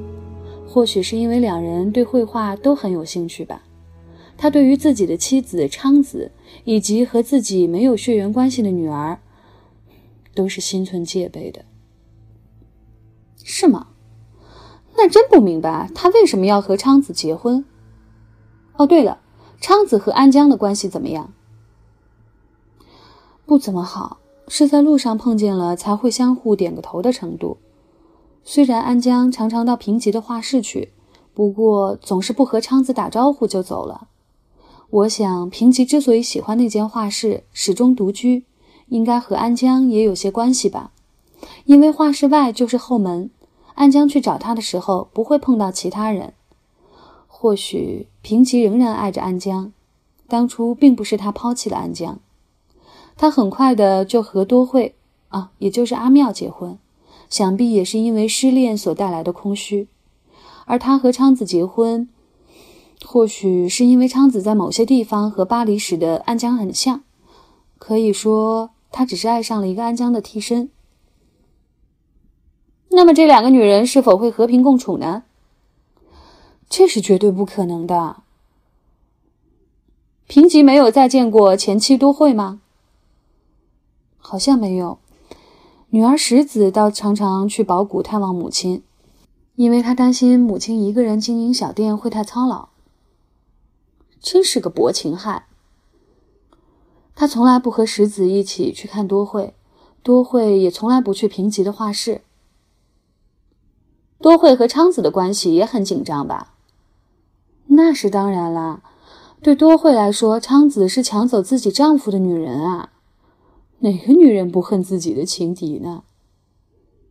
[0.66, 3.62] 或许是因为两人对绘画都很有兴趣吧。
[4.36, 6.30] 他对于自己的妻子昌子
[6.64, 9.18] 以及和自己没有血缘关系的女儿，
[10.34, 11.64] 都是心存戒备的。
[13.42, 13.88] 是吗？
[14.96, 17.64] 那真不明白他为什么要和昌子结婚。
[18.76, 19.20] 哦，对了，
[19.60, 21.32] 昌子和安江的关系怎么样？
[23.44, 27.58] 不怎么好，是在路上碰见了才会相互点个头的程度。
[28.44, 30.92] 虽然安江常常到平吉的画室去，
[31.34, 34.08] 不过总是不和昌子打招呼就走了。
[34.90, 38.46] 我想平吉之所以喜欢那间画室，始终独居，
[38.86, 40.92] 应该和安江也有些关系吧。
[41.64, 43.30] 因为画室外就是后门，
[43.74, 46.32] 安江去找他的时候不会碰到其他人。
[47.40, 49.72] 或许平吉仍然爱着安江，
[50.26, 52.18] 当初并不是他抛弃了安江，
[53.16, 54.96] 他很快的就和多惠
[55.28, 56.76] 啊，也就是阿妙结婚。
[57.30, 59.86] 想必也是因为失恋所带来的空虚，
[60.64, 62.08] 而他和昌子结婚，
[63.06, 67.04] 或许是因为昌子在某些地方和巴黎时的安江很像，
[67.78, 70.70] 可以说他只是爱上了一个安江的替身。
[72.88, 75.22] 那么这两个女人是否会和平共处呢？
[76.68, 78.22] 这是绝对不可能的。
[80.26, 82.60] 平吉没有再见过前妻多惠吗？
[84.18, 84.98] 好像没有。
[85.90, 88.82] 女儿石子倒常常去宝谷探望母亲，
[89.54, 92.68] 因为她担心母亲一个人经营小店会太操劳。
[94.20, 95.44] 真是个薄情汉。
[97.14, 99.54] 他从来不和石子一起去看多惠，
[100.02, 102.20] 多惠也从来不去平吉的画室。
[104.20, 106.54] 多惠和昌子的关系也很紧张吧？
[107.68, 108.82] 那是当然啦。
[109.40, 112.90] 对多惠来说，昌子是抢走自己丈夫的女人啊！
[113.78, 116.02] 哪个女人不恨自己的情敌呢？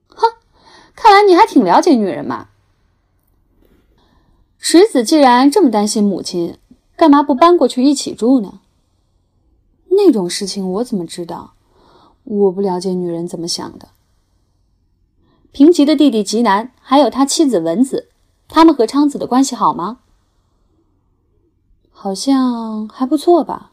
[0.09, 0.27] 哼，
[0.93, 2.49] 看来你还挺了解女人嘛。
[4.57, 6.57] 石子既然这么担心母亲，
[6.97, 8.59] 干嘛不搬过去一起住呢？
[9.91, 11.53] 那种事情我怎么知道？
[12.25, 13.87] 我不了解女人怎么想的。
[15.53, 18.09] 平吉的弟弟吉南还有他妻子文子，
[18.49, 19.99] 他们和昌子的关系好吗？
[21.99, 23.71] 好像还不错吧。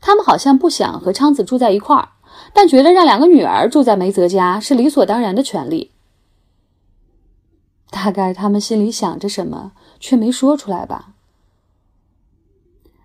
[0.00, 2.08] 他们好像不想和昌子住在一块儿，
[2.54, 5.90] 但觉得让两个女儿住在梅泽家是理所当然的权利。
[7.90, 11.12] 大概他们心里想着什么，却没说出来吧。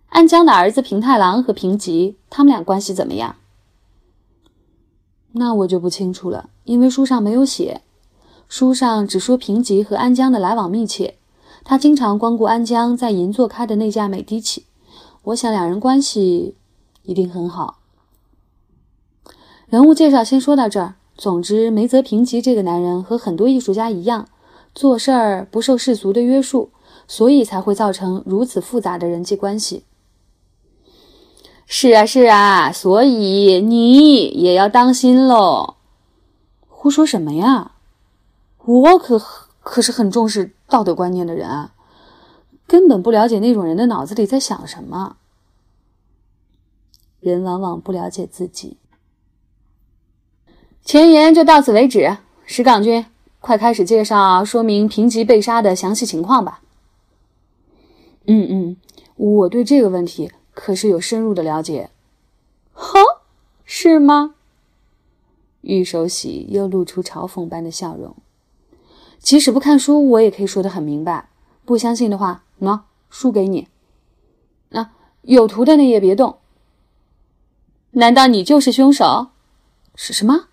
[0.08, 3.36] 安江的儿子平太郎和平吉，他们俩关系怎么样？
[5.34, 7.82] 那我就不清楚了，因为书上没有写。
[8.48, 11.18] 书上只说平吉和安江的来往密切，
[11.70, 14.68] 他经常光顾安江在银座开的那家美的企。
[15.24, 16.56] 我想两人关系
[17.04, 17.80] 一定很好。
[19.66, 20.96] 人物介绍先说到这儿。
[21.18, 24.30] 总之，梅泽平吉这个男人和很多艺术家一样，
[24.74, 26.70] 做事儿不受世俗的约束，
[27.06, 29.84] 所以才会造成如此复杂的人际关系。
[31.66, 35.76] 是啊，是啊，所以你也要当心喽。
[36.70, 37.74] 胡说什么呀？
[38.64, 39.22] 我可
[39.70, 41.74] 可是很重视道德观念的人啊，
[42.66, 45.18] 根本不了解那种人的脑子里在想什么。
[47.20, 48.78] 人往往不了解自己。
[50.86, 53.06] 前言就到此为止，石岗君，
[53.42, 56.62] 快开始介绍说明平吉被杀的详细情况吧。
[58.26, 58.78] 嗯嗯，
[59.18, 60.32] 我对这个问题。
[60.54, 61.92] 可是有深入的了解，
[62.72, 63.00] 哼，
[63.66, 64.34] 是吗？
[65.62, 68.16] 玉守喜又露出嘲讽般的笑容。
[69.20, 71.30] 即使不看书，我也可以说得很明白。
[71.66, 73.68] 不相信的话，喏，书给你。
[74.70, 74.90] 那
[75.24, 76.38] 有图的那页别动。
[77.92, 79.28] 难道你就是凶手？
[79.96, 80.46] 是什么？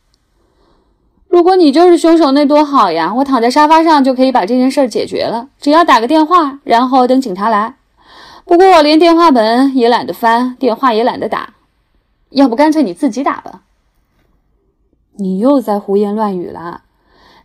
[1.28, 3.12] 如果你就是凶手，那多好呀！
[3.12, 7.76] 我躺在沙发上就可以把这件事解决了，只要打个电话，然后等警察来。
[8.44, 11.54] 不过我连电话本也懒得翻，电话也懒得打，
[12.30, 13.62] 要不干脆你自己打吧。
[15.16, 16.83] 你又在胡言乱语了，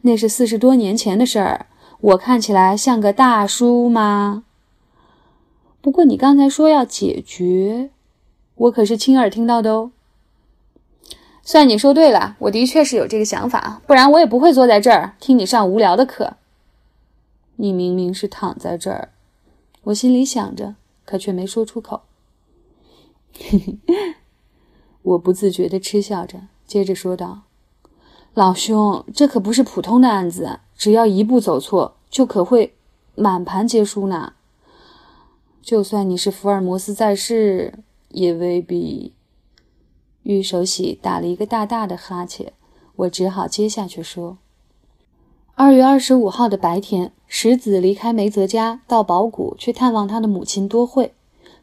[0.01, 1.67] 那是四十多年前的事儿，
[2.01, 4.43] 我看起来像个大叔吗？
[5.81, 7.89] 不过你刚才说要解决，
[8.55, 9.91] 我可是亲耳听到的哦。
[11.43, 16.37] 算你说对了，我的确是有这个想法，不然我也不会坐在这儿听你上无聊的课。
[17.55, 19.09] 你明明是躺在这儿，
[19.83, 20.75] 我心里想着。
[21.05, 22.03] 可却没说出口。
[25.01, 27.45] 我不自觉地嗤笑着，接着说道
[28.33, 32.75] ：“老兄，这可不是普通的案子，只要一步走错，就可会
[33.15, 34.33] 满盘皆输呢。
[35.61, 37.73] 就算你是福尔摩斯在世，
[38.09, 39.13] 也未必。”
[40.23, 42.53] 玉手喜打了一个大大的哈欠，
[42.95, 44.37] 我只好接下去说
[45.55, 51.13] ：“二月二十五号的白天。”石子离开梅泽家，到宝谷去探望他的母亲多惠，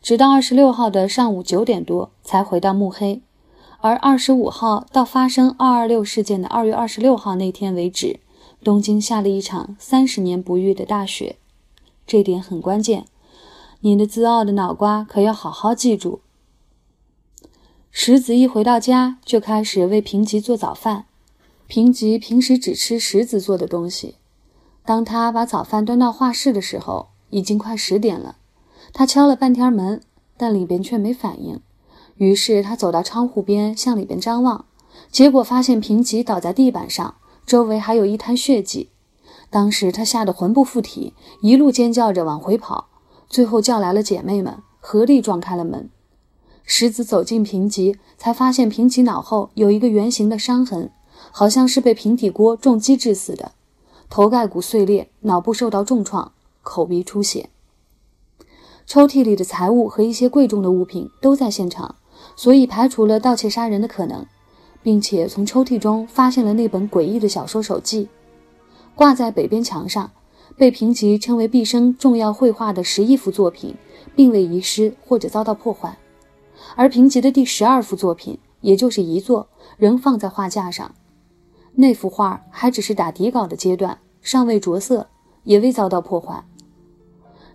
[0.01, 3.21] 直到二十六号的上午九点多才回到目黑。
[3.81, 8.20] 而二十五号到发生二二六事件的二月二十六号那天为止，
[8.64, 11.37] 东京下了一场三十年不遇的大雪，
[12.07, 13.05] 这点很关键。
[13.81, 16.20] 你的自傲的脑瓜可要好好记住。
[17.91, 21.07] 石子一回到家，就开始为平吉做早饭。
[21.66, 24.16] 平吉平时只吃石子做的东西。
[24.85, 28.37] 当他把早饭端到画室的时候，已经快十点了。
[28.93, 30.01] 他敲了半天门，
[30.37, 31.61] 但里边却没反应。
[32.17, 34.64] 于是他走到窗户边，向里边张望，
[35.11, 38.91] 结果发现平吉倒在地板上，周围还有一滩血迹。
[39.51, 42.89] 当时他吓得魂不附体，一路尖叫着往回跑，
[43.29, 45.89] 最后叫来了姐妹们，合力撞开了门。
[46.64, 50.91] 石子走进平吉，才发现平吉脑后有一个圆形的伤痕，
[51.31, 53.53] 好像是被平底锅重击致死的。
[54.09, 57.51] 头盖骨碎裂，脑部受到重创，口鼻出血。
[58.85, 61.97] 抽屉里的财物和一些贵重的物品都在现场，
[62.37, 64.24] 所以排除了盗窃杀人的可能，
[64.82, 68.09] 并且从抽屉中发现了那本诡异的小说手记，
[68.95, 70.12] 挂在北边墙上，
[70.57, 73.74] 被评级称为毕生重要绘画的十一幅作品，
[74.14, 75.99] 并未遗失或者遭到破坏，
[76.76, 80.95] 而评级的第十二幅作品，也就是遗作，仍放在画架上。
[81.74, 85.09] 那幅画还只是打底稿的阶段，尚未着色，
[85.45, 86.45] 也未遭到破坏。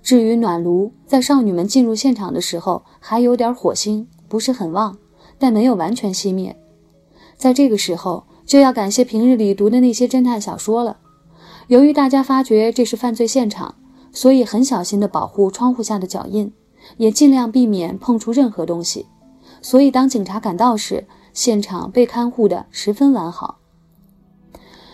[0.03, 4.97] 至于暖炉，在少女们进入现场的时候还有点火星，不是很旺，
[5.38, 6.55] 但没有完全熄灭。
[7.36, 10.99] 在这个时候，就要感谢平日里读的那些侦探小说了。
[11.67, 13.75] 由于大家发觉这是犯罪现场，
[14.13, 16.53] 所以很小心地保护窗户下的脚印，
[16.95, 19.05] 也尽量避免碰触任何东西。
[19.61, 23.57] 所以当警察赶到时，现场被看护得十分完好。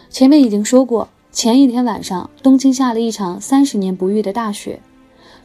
[0.09, 4.81] 前面已经说过，前一天晚上东京下了一场三十年不遇的大雪，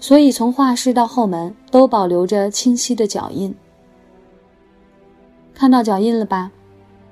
[0.01, 3.55] 所以从画室到后门都保留着清晰的脚印。
[5.63, 6.51] 看到脚印了吧？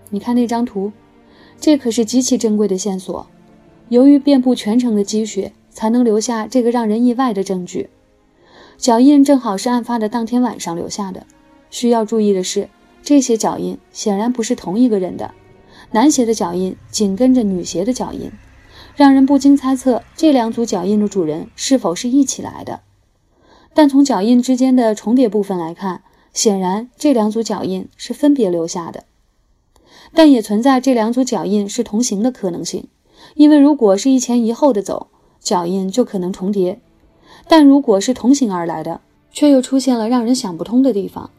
[0.09, 0.90] 你看那张图，
[1.61, 3.28] 这可是极其珍贵的线索。
[3.90, 7.90] 由于遍布全城的积雪，才能留下这个让人意外的证据。
[8.76, 11.24] 脚印正好是案发的当天晚上留下的。
[11.70, 12.68] 需要注意的是，
[13.05, 15.30] 这些脚印显然不是同一个人的。
[15.92, 18.32] 男鞋的脚印紧跟着女鞋的脚印，
[18.96, 22.80] 让人不禁猜测这两组脚印的主人是否是一起来的。
[23.72, 26.03] 但从脚印之间的重叠部分来看，
[26.33, 29.05] 显然这两组脚印是分别留下的。
[30.14, 32.89] 但也存在这两组脚印是同行的可能性，
[33.35, 35.09] 因为如果是一前一后的走，
[35.41, 36.78] 脚印就可能重叠；
[37.49, 39.01] 但如果是同行而来的，
[39.31, 41.31] 却又出现了让人想不通的地方。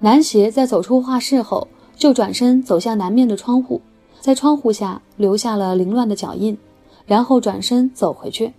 [0.00, 1.68] 男鞋在走出画室后。
[1.94, 3.80] 就转身走向南面的窗户，
[4.18, 6.58] 在窗户下留下了凌乱的脚印，
[7.06, 8.54] 然后转身走回去。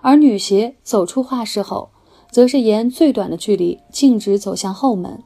[0.00, 1.88] 而女鞋走出画室后，
[2.30, 5.22] 则是沿最短的距离径直走向后门。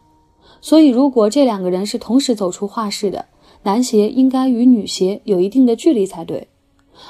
[0.61, 3.27] 所以，如果这两个人是同时走出画室的，
[3.65, 6.49] 男鞋应该与女鞋有一定的距离才对。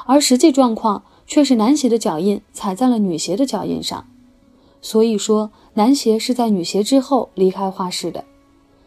[0.06, 4.06] 而实际状况却是男鞋的脚印踩在了女鞋的脚印上。
[4.80, 8.24] 所以说，男鞋是在女鞋之后离开画室的。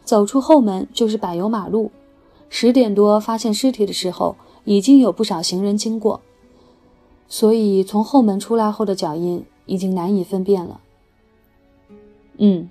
[0.04, 1.90] 走出后门就是柏油马路。
[2.48, 6.20] 十点多发现尸体的时候，已经有不少行人经过，
[7.28, 10.80] 所以从后门出来后的脚印已经难以分辨了。
[12.38, 12.68] 嗯，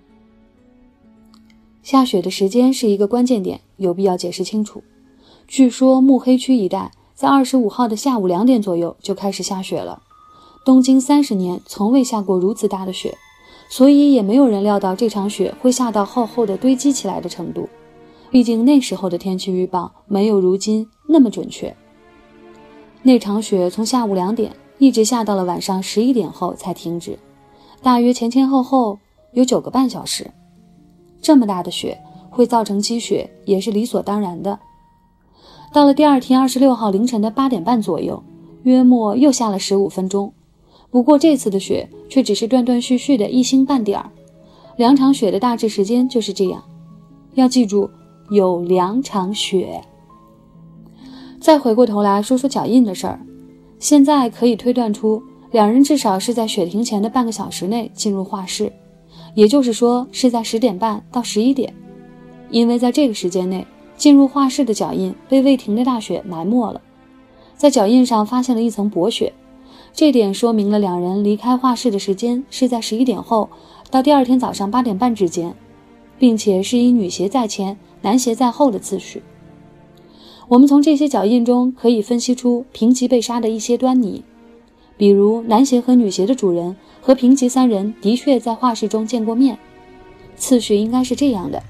[1.82, 4.84] 下雪的时间是一个关键点，有必要解释清楚。
[5.48, 10.02] 据说目黑区一带在二十五号的下午两点左右就开始下雪了，
[10.66, 13.18] 东京三十年从未下过如此大的雪。
[13.68, 17.68] 所以也没有人料到这场雪会下到厚厚的堆积起来的程度，
[18.30, 21.76] 毕竟那时候的天气预报没有如今那么准确。
[23.02, 27.18] 那场雪从下午两点一直下到了晚上十一点后才停止，
[27.82, 29.00] 大约前前后后
[29.36, 30.30] 有九个半小时。
[31.22, 31.98] 这么大的雪
[32.30, 34.60] 会造成积雪也是理所当然的。
[35.72, 38.24] 到了第二天二十六号凌晨的八点半左右，
[38.64, 40.34] 约莫又下了十五分钟。
[40.90, 44.10] 不过这次的雪却只是断断续续的一星半点儿，
[44.78, 46.64] 两场雪的大致时间就是这样。
[47.34, 47.90] 要记住，
[48.30, 49.82] 有两场雪。
[51.42, 53.20] 再回过头来说说脚印的事儿，
[53.78, 55.22] 现在可以推断出，
[55.52, 58.72] 两人至少是在雪停前的半个小时内进入画室，
[59.36, 61.74] 也就是说是在十点半到十一点，
[62.50, 66.82] 因为在这个时间内进入画室的脚印被未停的大雪埋没了，
[67.56, 69.32] 在脚印上发现了一层薄雪。
[69.94, 73.50] 这点说明了两人离开画室的时间是在十一点后
[73.90, 75.56] 到第二天早上八点半之间，
[76.20, 79.22] 并且是以女鞋在前、男鞋在后的次序。
[80.48, 84.24] 我们从这些脚印中可以分析出平吉被杀的一些端倪，
[84.98, 86.76] 比如男鞋和女鞋的主人
[87.06, 89.60] 和平吉三人的确在画室中见过面，
[90.36, 91.62] 次序应该是这样的：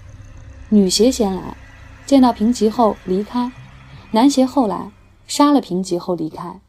[0.69, 1.57] 女鞋先来，
[2.05, 3.51] 见到平吉后离开；
[4.11, 4.89] 男鞋后来，
[5.27, 6.61] 杀了平吉后离开。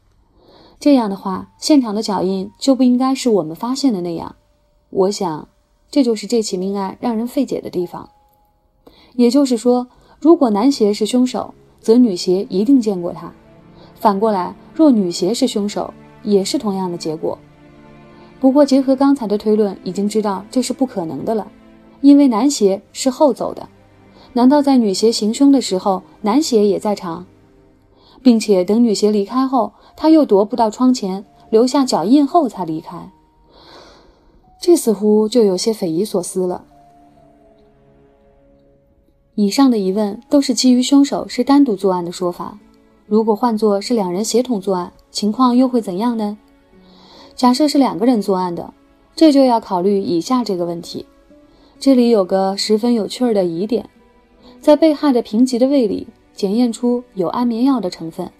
[0.81, 4.35] 这样的话，现场的脚印就不应该是我们发现的那样。
[4.89, 5.47] 我想，
[5.89, 8.09] 这就是这起命案让人费解的地方。
[9.13, 9.87] 也就是说，
[10.19, 13.31] 如果男鞋是凶手，则女鞋一定见过他；
[13.95, 17.37] 反过来，若女鞋是凶手，也是同样的结果。
[18.39, 21.47] 不过，结合刚才的推论，已经知道这是不可能的了，
[22.01, 23.67] 因为男鞋是后走的。
[24.33, 27.25] 难道在女鞋行凶的时候，男鞋也在场？
[28.21, 33.11] 并且等女鞋离开后，他又踱步到窗前，留下脚印后才离开。
[34.59, 36.65] 这似乎就有些匪夷所思了。
[39.35, 42.57] 以上的疑问都是基于凶手是单独作案的说法。
[43.05, 46.37] 如果换作是两人协同作案，情况又会怎样呢？
[47.37, 48.73] 假设是两个人作案的，
[49.15, 51.05] 这就要考虑以下这个问题。
[51.79, 53.87] 这里有个十分有趣儿的疑点，
[54.59, 56.07] 在被害的平吉的胃里。
[56.33, 58.31] 检验出有安眠药的成分，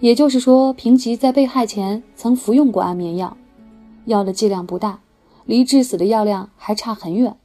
[0.00, 3.36] 也就是说，平吉在被害前曾服用过安眠药，
[4.06, 4.98] 药的剂量不大，
[5.44, 7.36] 离致死的药量还差很远，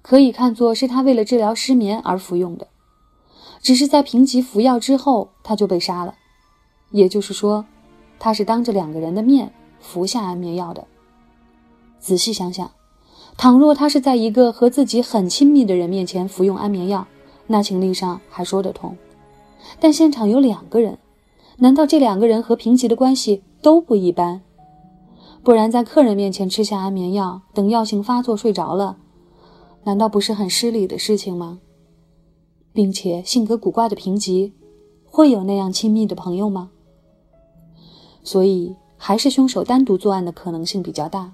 [0.00, 2.68] 可以看作是他为了治疗失眠而服用的。
[3.60, 6.14] 只是在平吉服药之后，他就被杀了，
[6.90, 7.66] 也就是说，
[8.18, 10.86] 他是当着两个人的面服下安眠药的。
[11.98, 12.70] 仔细想想，
[13.36, 17.06] 倘若他是在一个和自己很亲密的人面前服用安眠药，
[17.46, 18.96] 那情理上还说得通。
[19.78, 20.98] 但现场有两个人，
[21.58, 24.40] 难道这两个人和平吉的关系都不一般？
[25.42, 28.98] 不然在客人面前吃下安眠药，等药性发作睡着了，
[29.84, 31.60] 难道不是很失礼的事情吗？
[32.72, 34.54] 并且性格古怪的平吉，
[35.04, 36.70] 会有那样亲密的朋友吗？
[38.22, 41.32] 所以还是凶手单独作案的可能性比较大。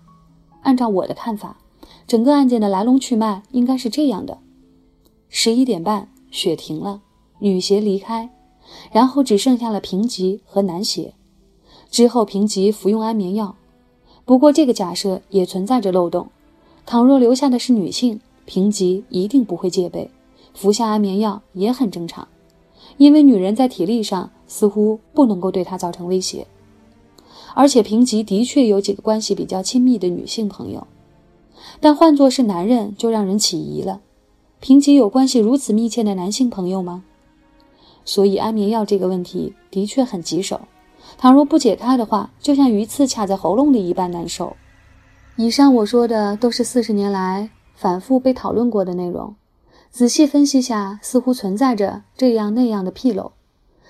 [0.62, 1.59] 按照我的看法，
[2.07, 4.39] 整个案件的来龙去脉应该是这样的：
[5.29, 7.01] 十一点半，雪停了。
[7.41, 8.31] 女鞋离开，
[8.93, 11.14] 然后只剩下了平吉和男鞋。
[11.91, 13.57] 之后平吉服用安眠药，
[14.25, 16.29] 不过这个假设也存在着漏洞。
[16.87, 20.09] 倘若留下的是女性，平吉一定不会戒备，
[20.55, 22.29] 服下安眠药也很正常，
[22.97, 26.47] 因为女人在体力上似乎不能够对他造成威胁。
[27.59, 30.87] 而且平吉的确有几个关系比较亲密的女性朋友，
[31.81, 34.03] 但换作是男人就让人起疑了。
[34.61, 37.03] 平吉有关系如此密切的男性朋友吗？
[38.05, 40.61] 所以安眠药这个问题的确很棘手，
[41.17, 44.55] 倘若不解开的话，就像鱼刺卡在喉咙里一般难受。
[45.37, 49.35] 以上我说的都是四十年来反复被讨论过的内容，
[49.91, 53.33] 仔细分析下，似乎存在着这样那样的纰漏，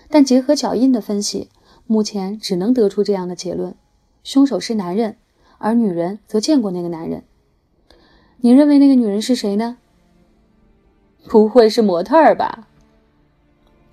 [0.08, 1.48] 但结合脚印的分析，
[1.86, 3.74] 目前只能得出这样的结论：
[4.24, 5.16] 凶手是男人，
[5.58, 7.22] 而女人则见过那个男人。
[8.38, 9.78] 你认为那个女人是谁呢？
[11.28, 12.68] 不会是模特儿吧？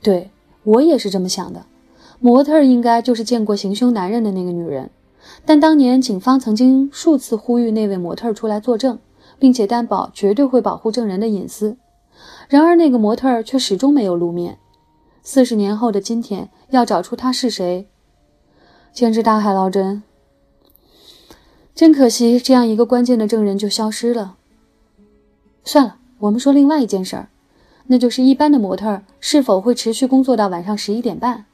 [0.01, 0.29] 对
[0.63, 1.65] 我也是这么想的，
[2.19, 4.89] 模特儿应该就是见过行凶男人的那个女人。
[5.45, 8.99] 但当年警方曾经数次呼吁那位模特出来作证，
[9.39, 11.77] 并且担保绝对会保护证人的隐私。
[12.49, 14.57] 然而那个模特却始终没有露面。
[15.25, 17.87] 四十年后的今天，要找出他是谁，
[18.91, 20.03] 简直大海捞针。
[21.73, 24.35] 真可惜，这样一个关键的证人就消失了。
[25.63, 27.29] 算了，我们说另外一件事儿。
[27.87, 31.45] 那就是一般的模特是否会持续工作到晚上十一点半？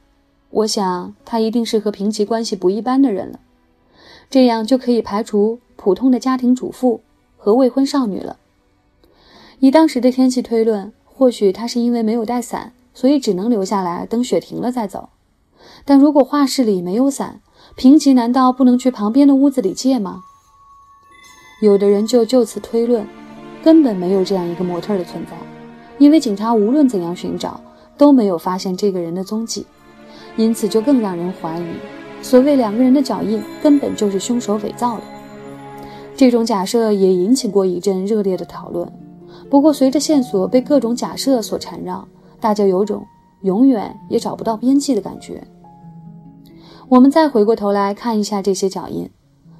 [0.49, 3.39] 我想他一定是和平吉关系不一般的人了，
[4.31, 7.01] 这样就可以排除普通的家庭主妇
[7.37, 8.37] 和未婚少女了。
[9.59, 15.07] 以当时的天气推论，或许他是因为没有带伞，所以只能留下来等雪停了再走。
[15.85, 17.39] 但如果画室里没有伞，
[17.77, 20.19] 平吉难道不能去旁边的屋子里借吗？
[21.61, 23.07] 有的人就就此推论，
[23.63, 25.31] 根本没有这样一个模特的存在。
[25.97, 27.61] 因为警察无论怎样寻找
[27.97, 29.65] 都没有发现这个人的踪迹，
[30.35, 31.63] 因此就更让人怀疑，
[32.21, 35.03] 所谓两个人的脚印根本就是凶手伪造的。
[36.17, 38.91] 这种假设也引起过一阵热烈的讨论。
[39.49, 42.05] 不过，随着线索被各种假设所缠绕，
[42.39, 43.05] 大家有种
[43.41, 45.47] 永远也找不到边际的感觉。
[46.87, 49.09] 我们再回过头来看一下这些脚印，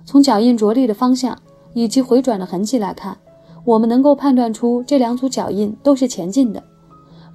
[0.05, 1.37] 从脚印着力的方向
[1.73, 3.17] 以及回转的痕迹来看。
[3.65, 6.63] 我们能够判断出这两组脚印都是前进的，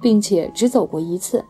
[0.01, 1.45] 并且只走过一次，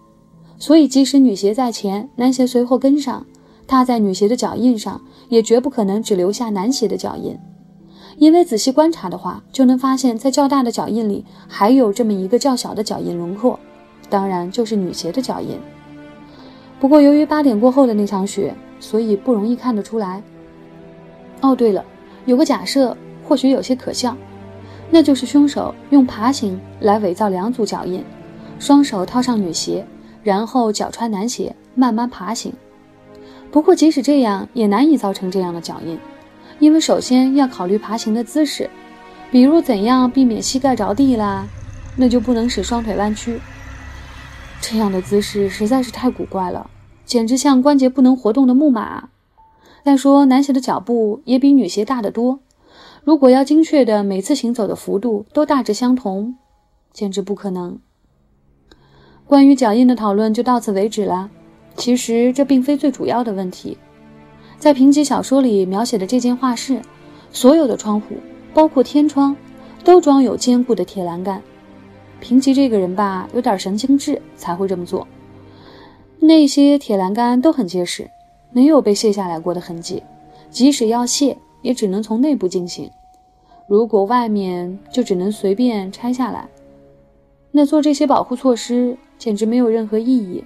[0.59, 3.25] 所以即使女鞋在前，男鞋随后跟上，
[3.65, 7.35] 踏在女鞋的脚印上，也绝不可能只留下男鞋的脚印，
[8.17, 13.57] 因为仔细观察的话，就能发现，在较大的脚印里还有这么一个较小的脚印轮廓，
[14.09, 15.59] 当然就是女鞋的脚印。
[16.79, 20.21] 不过由于八点过后的那场雪，所以不容易看得出来。
[21.41, 21.83] 哦，对了，
[22.25, 24.15] 有个假设，或许有些可笑。
[24.91, 28.03] 那就是凶手用爬行来伪造两组脚印，
[28.59, 29.85] 双手套上女鞋，
[30.23, 32.53] 然后脚穿男鞋，慢慢爬行。
[33.51, 35.97] 不过即使这样，也难以造成这样的脚印，
[36.59, 38.69] 因为首先要考虑爬行的姿势，
[39.31, 41.47] 比如怎样避免膝盖着地啦，
[41.95, 43.39] 那就不能使双腿弯曲。
[44.61, 46.69] 这样的姿势实在是太古怪了，
[47.05, 49.09] 简直像关节不能活动的木马。
[49.83, 52.39] 再说男鞋的脚步也比女鞋大得多。
[53.03, 56.35] 如果要精确的每次行走的幅度都大致相同，
[56.91, 57.77] 简直不可能。
[59.27, 61.29] 关于脚印的讨论就到此为止了。
[61.77, 63.77] 其实这并非最主要的问题。
[64.57, 66.81] 在平吉小说里描写的这间画室，
[67.31, 68.15] 所有的窗户，
[68.53, 69.35] 包括天窗，
[69.83, 71.43] 都装有坚固的铁栏杆。
[72.19, 75.07] 平吉这个人吧，有点神经质才会这么做。
[76.19, 78.09] 那些铁栏杆都很结实，
[78.51, 80.03] 没有被卸下来过的痕迹，
[80.49, 81.37] 即使要卸。
[81.61, 82.91] 也只能从内部进行，
[83.67, 86.47] 如果外面就只能随便拆下来，
[87.49, 90.43] 那做这些保护措施简直没有任何意义。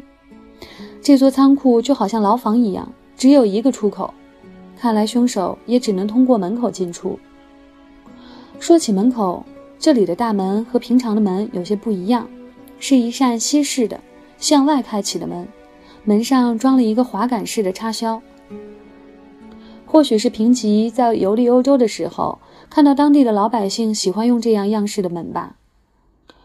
[1.02, 4.14] 这座仓库就好像牢房一样，只有一个出口，
[4.78, 7.20] 看来凶手也只能通过门口进出。
[8.58, 9.44] 说起门口，
[9.80, 12.30] 这里的大门和平常的门有些不一样，
[12.80, 13.98] 是一扇西式的
[14.38, 15.48] 向外开启的门，
[16.04, 18.22] 门上装了一个滑杆式的插销。
[19.86, 25.56] 或许是平吉在游历欧洲的时候，看到当地的老百姓喜欢用这样样式的门吧，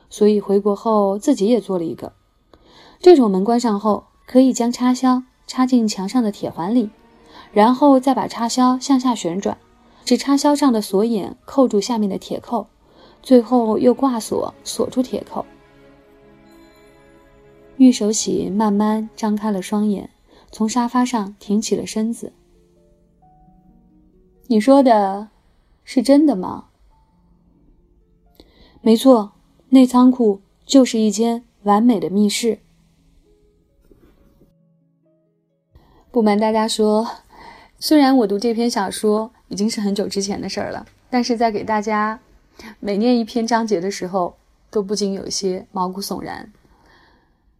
[0.08, 2.12] 所以回国后自己也做了一个。
[3.00, 6.90] 这种门关上后，可以将插销插进墙上的铁环里，
[7.52, 9.58] 然后再把插销向下旋转，
[10.06, 12.68] 使插销上的锁眼扣住下面的铁扣，
[13.24, 15.44] 最后又挂锁锁住铁扣。
[17.78, 20.10] 玉手洗慢慢张开了双眼，
[20.52, 22.34] 从沙发上挺起了身子。
[24.46, 25.30] 你说的
[25.84, 26.66] 是真的吗？
[28.82, 29.32] 没错，
[29.70, 32.58] 那仓库就是一间完美的密室。
[36.10, 37.08] 不瞒大家说，
[37.78, 42.20] 虽然我读这篇小说已经是很久之前的事儿了，但是在给大家
[42.80, 44.36] 每念一篇章节的时候，
[44.70, 46.52] 都不禁有些毛骨悚然。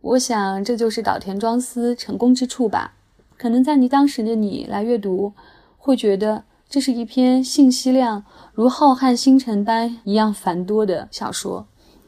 [0.01, 2.95] 我想，这就是岛田庄司成功之处吧。
[3.36, 5.32] 可能在你当时的你来阅读，
[5.76, 11.66] 会觉得这是一篇信息量如浩瀚星辰般一样繁多的小说，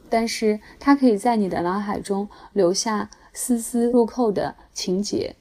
[0.09, 5.35] 但是它可以在你的脑海中留下丝丝入扣的情节，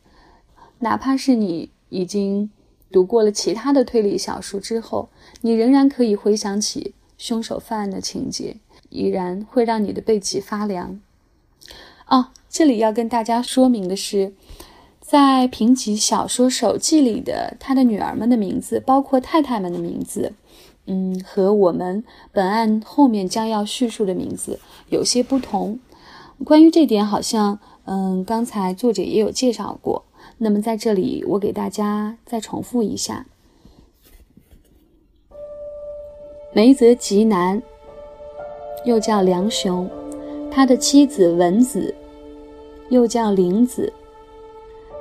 [0.80, 2.50] 哪怕是你已经
[2.90, 5.08] 读过了其他的推理小说之后，
[5.42, 8.56] 你仍然可以回想起凶手犯案的情节，
[8.90, 11.00] 已然会让你的背脊发凉。
[12.08, 12.28] 哦。
[12.48, 14.32] 这里要跟大家说明的是，
[14.98, 20.32] 在评级小说手记里的他的女儿们的名字，包括太太们的名字，
[20.86, 22.02] 嗯，和我们
[22.32, 24.58] 本案后面将要叙述的名字
[24.88, 25.78] 有些不同。
[26.46, 30.06] 关于这点，好像嗯，刚才作者也有介绍过。
[30.38, 33.26] 那么在这里，我给大家再重复一下：
[36.56, 37.62] 梅泽吉男，
[38.86, 39.86] 又叫梁雄，
[40.50, 41.94] 他的妻子文子。
[42.88, 43.92] 又叫玲子，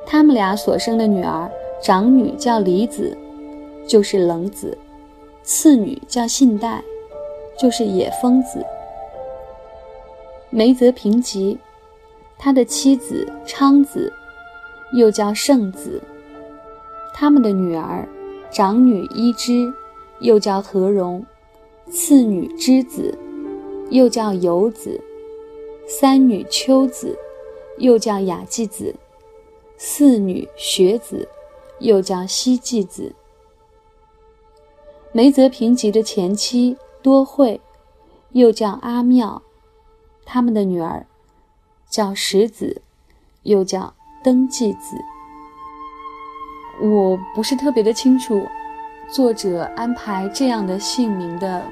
[0.05, 1.49] 他们俩所生的女儿，
[1.81, 3.17] 长女叫李子，
[3.87, 4.77] 就是冷子；
[5.43, 6.83] 次女叫信代，
[7.57, 8.61] 就是野风子。
[10.49, 11.57] 梅泽平吉，
[12.37, 14.11] 他的妻子昌子，
[14.91, 16.03] 又叫圣子。
[17.13, 18.05] 他们的女儿，
[18.51, 19.73] 长女伊之，
[20.19, 21.23] 又叫何荣；
[21.89, 23.17] 次女之子，
[23.89, 24.99] 又叫游子；
[25.87, 27.17] 三女秋子。
[27.77, 28.95] 又叫雅纪子，
[29.75, 31.27] 四女学子，
[31.79, 33.13] 又叫西纪子。
[35.11, 37.59] 梅泽平吉的前妻多惠，
[38.31, 39.41] 又叫阿妙，
[40.25, 41.05] 他们的女儿
[41.89, 42.81] 叫石子，
[43.43, 44.95] 又叫登纪子。
[46.81, 48.41] 我不是特别的清楚，
[49.13, 51.63] 作者安排这样的姓名的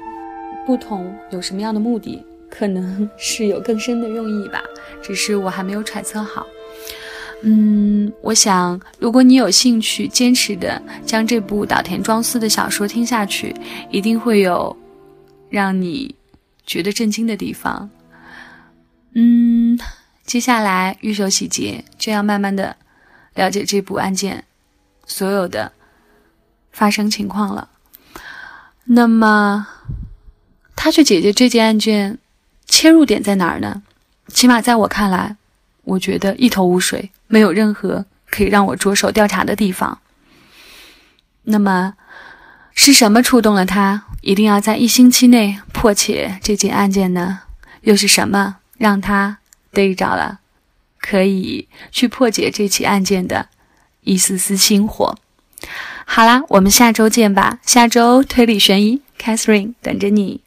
[0.66, 2.24] 不同有什么样的目的。
[2.50, 4.62] 可能是有更深的用意吧，
[5.02, 6.46] 只是我还没有揣测好。
[7.42, 13.52] 嗯，我想，如果你有兴趣坚持的将这部岛田庄司的小说听下去，
[13.90, 14.76] 一定会有
[15.50, 16.14] 让你
[16.64, 17.90] 觉得震惊的地方。
[19.14, 19.76] 嗯，
[20.24, 22.76] 接下来玉手洗劫就要慢慢的
[23.34, 24.44] 了解这部案件
[25.06, 25.72] 所有的
[26.74, 27.70] 发生情况了。
[28.84, 29.66] 那么，
[30.76, 32.18] 他去解决这件案件。
[32.66, 33.82] 切入点在哪儿呢？
[34.28, 35.36] 起码在我看来，
[35.82, 40.00] 我觉得一头雾水，没有任何可以让我着手调查的地方。
[41.42, 41.94] 那么，
[42.74, 47.40] 是什么触动了他，一定要在一星期内破解这件案件呢？
[47.82, 49.38] 又是什么让他
[49.70, 50.40] 逮着了
[50.98, 53.50] 可以去破解这起案件的
[54.00, 55.14] 一丝丝星火？
[56.06, 57.58] 好啦，我们下周见吧！
[57.66, 60.43] 下周推理悬疑，Catherine 等着你。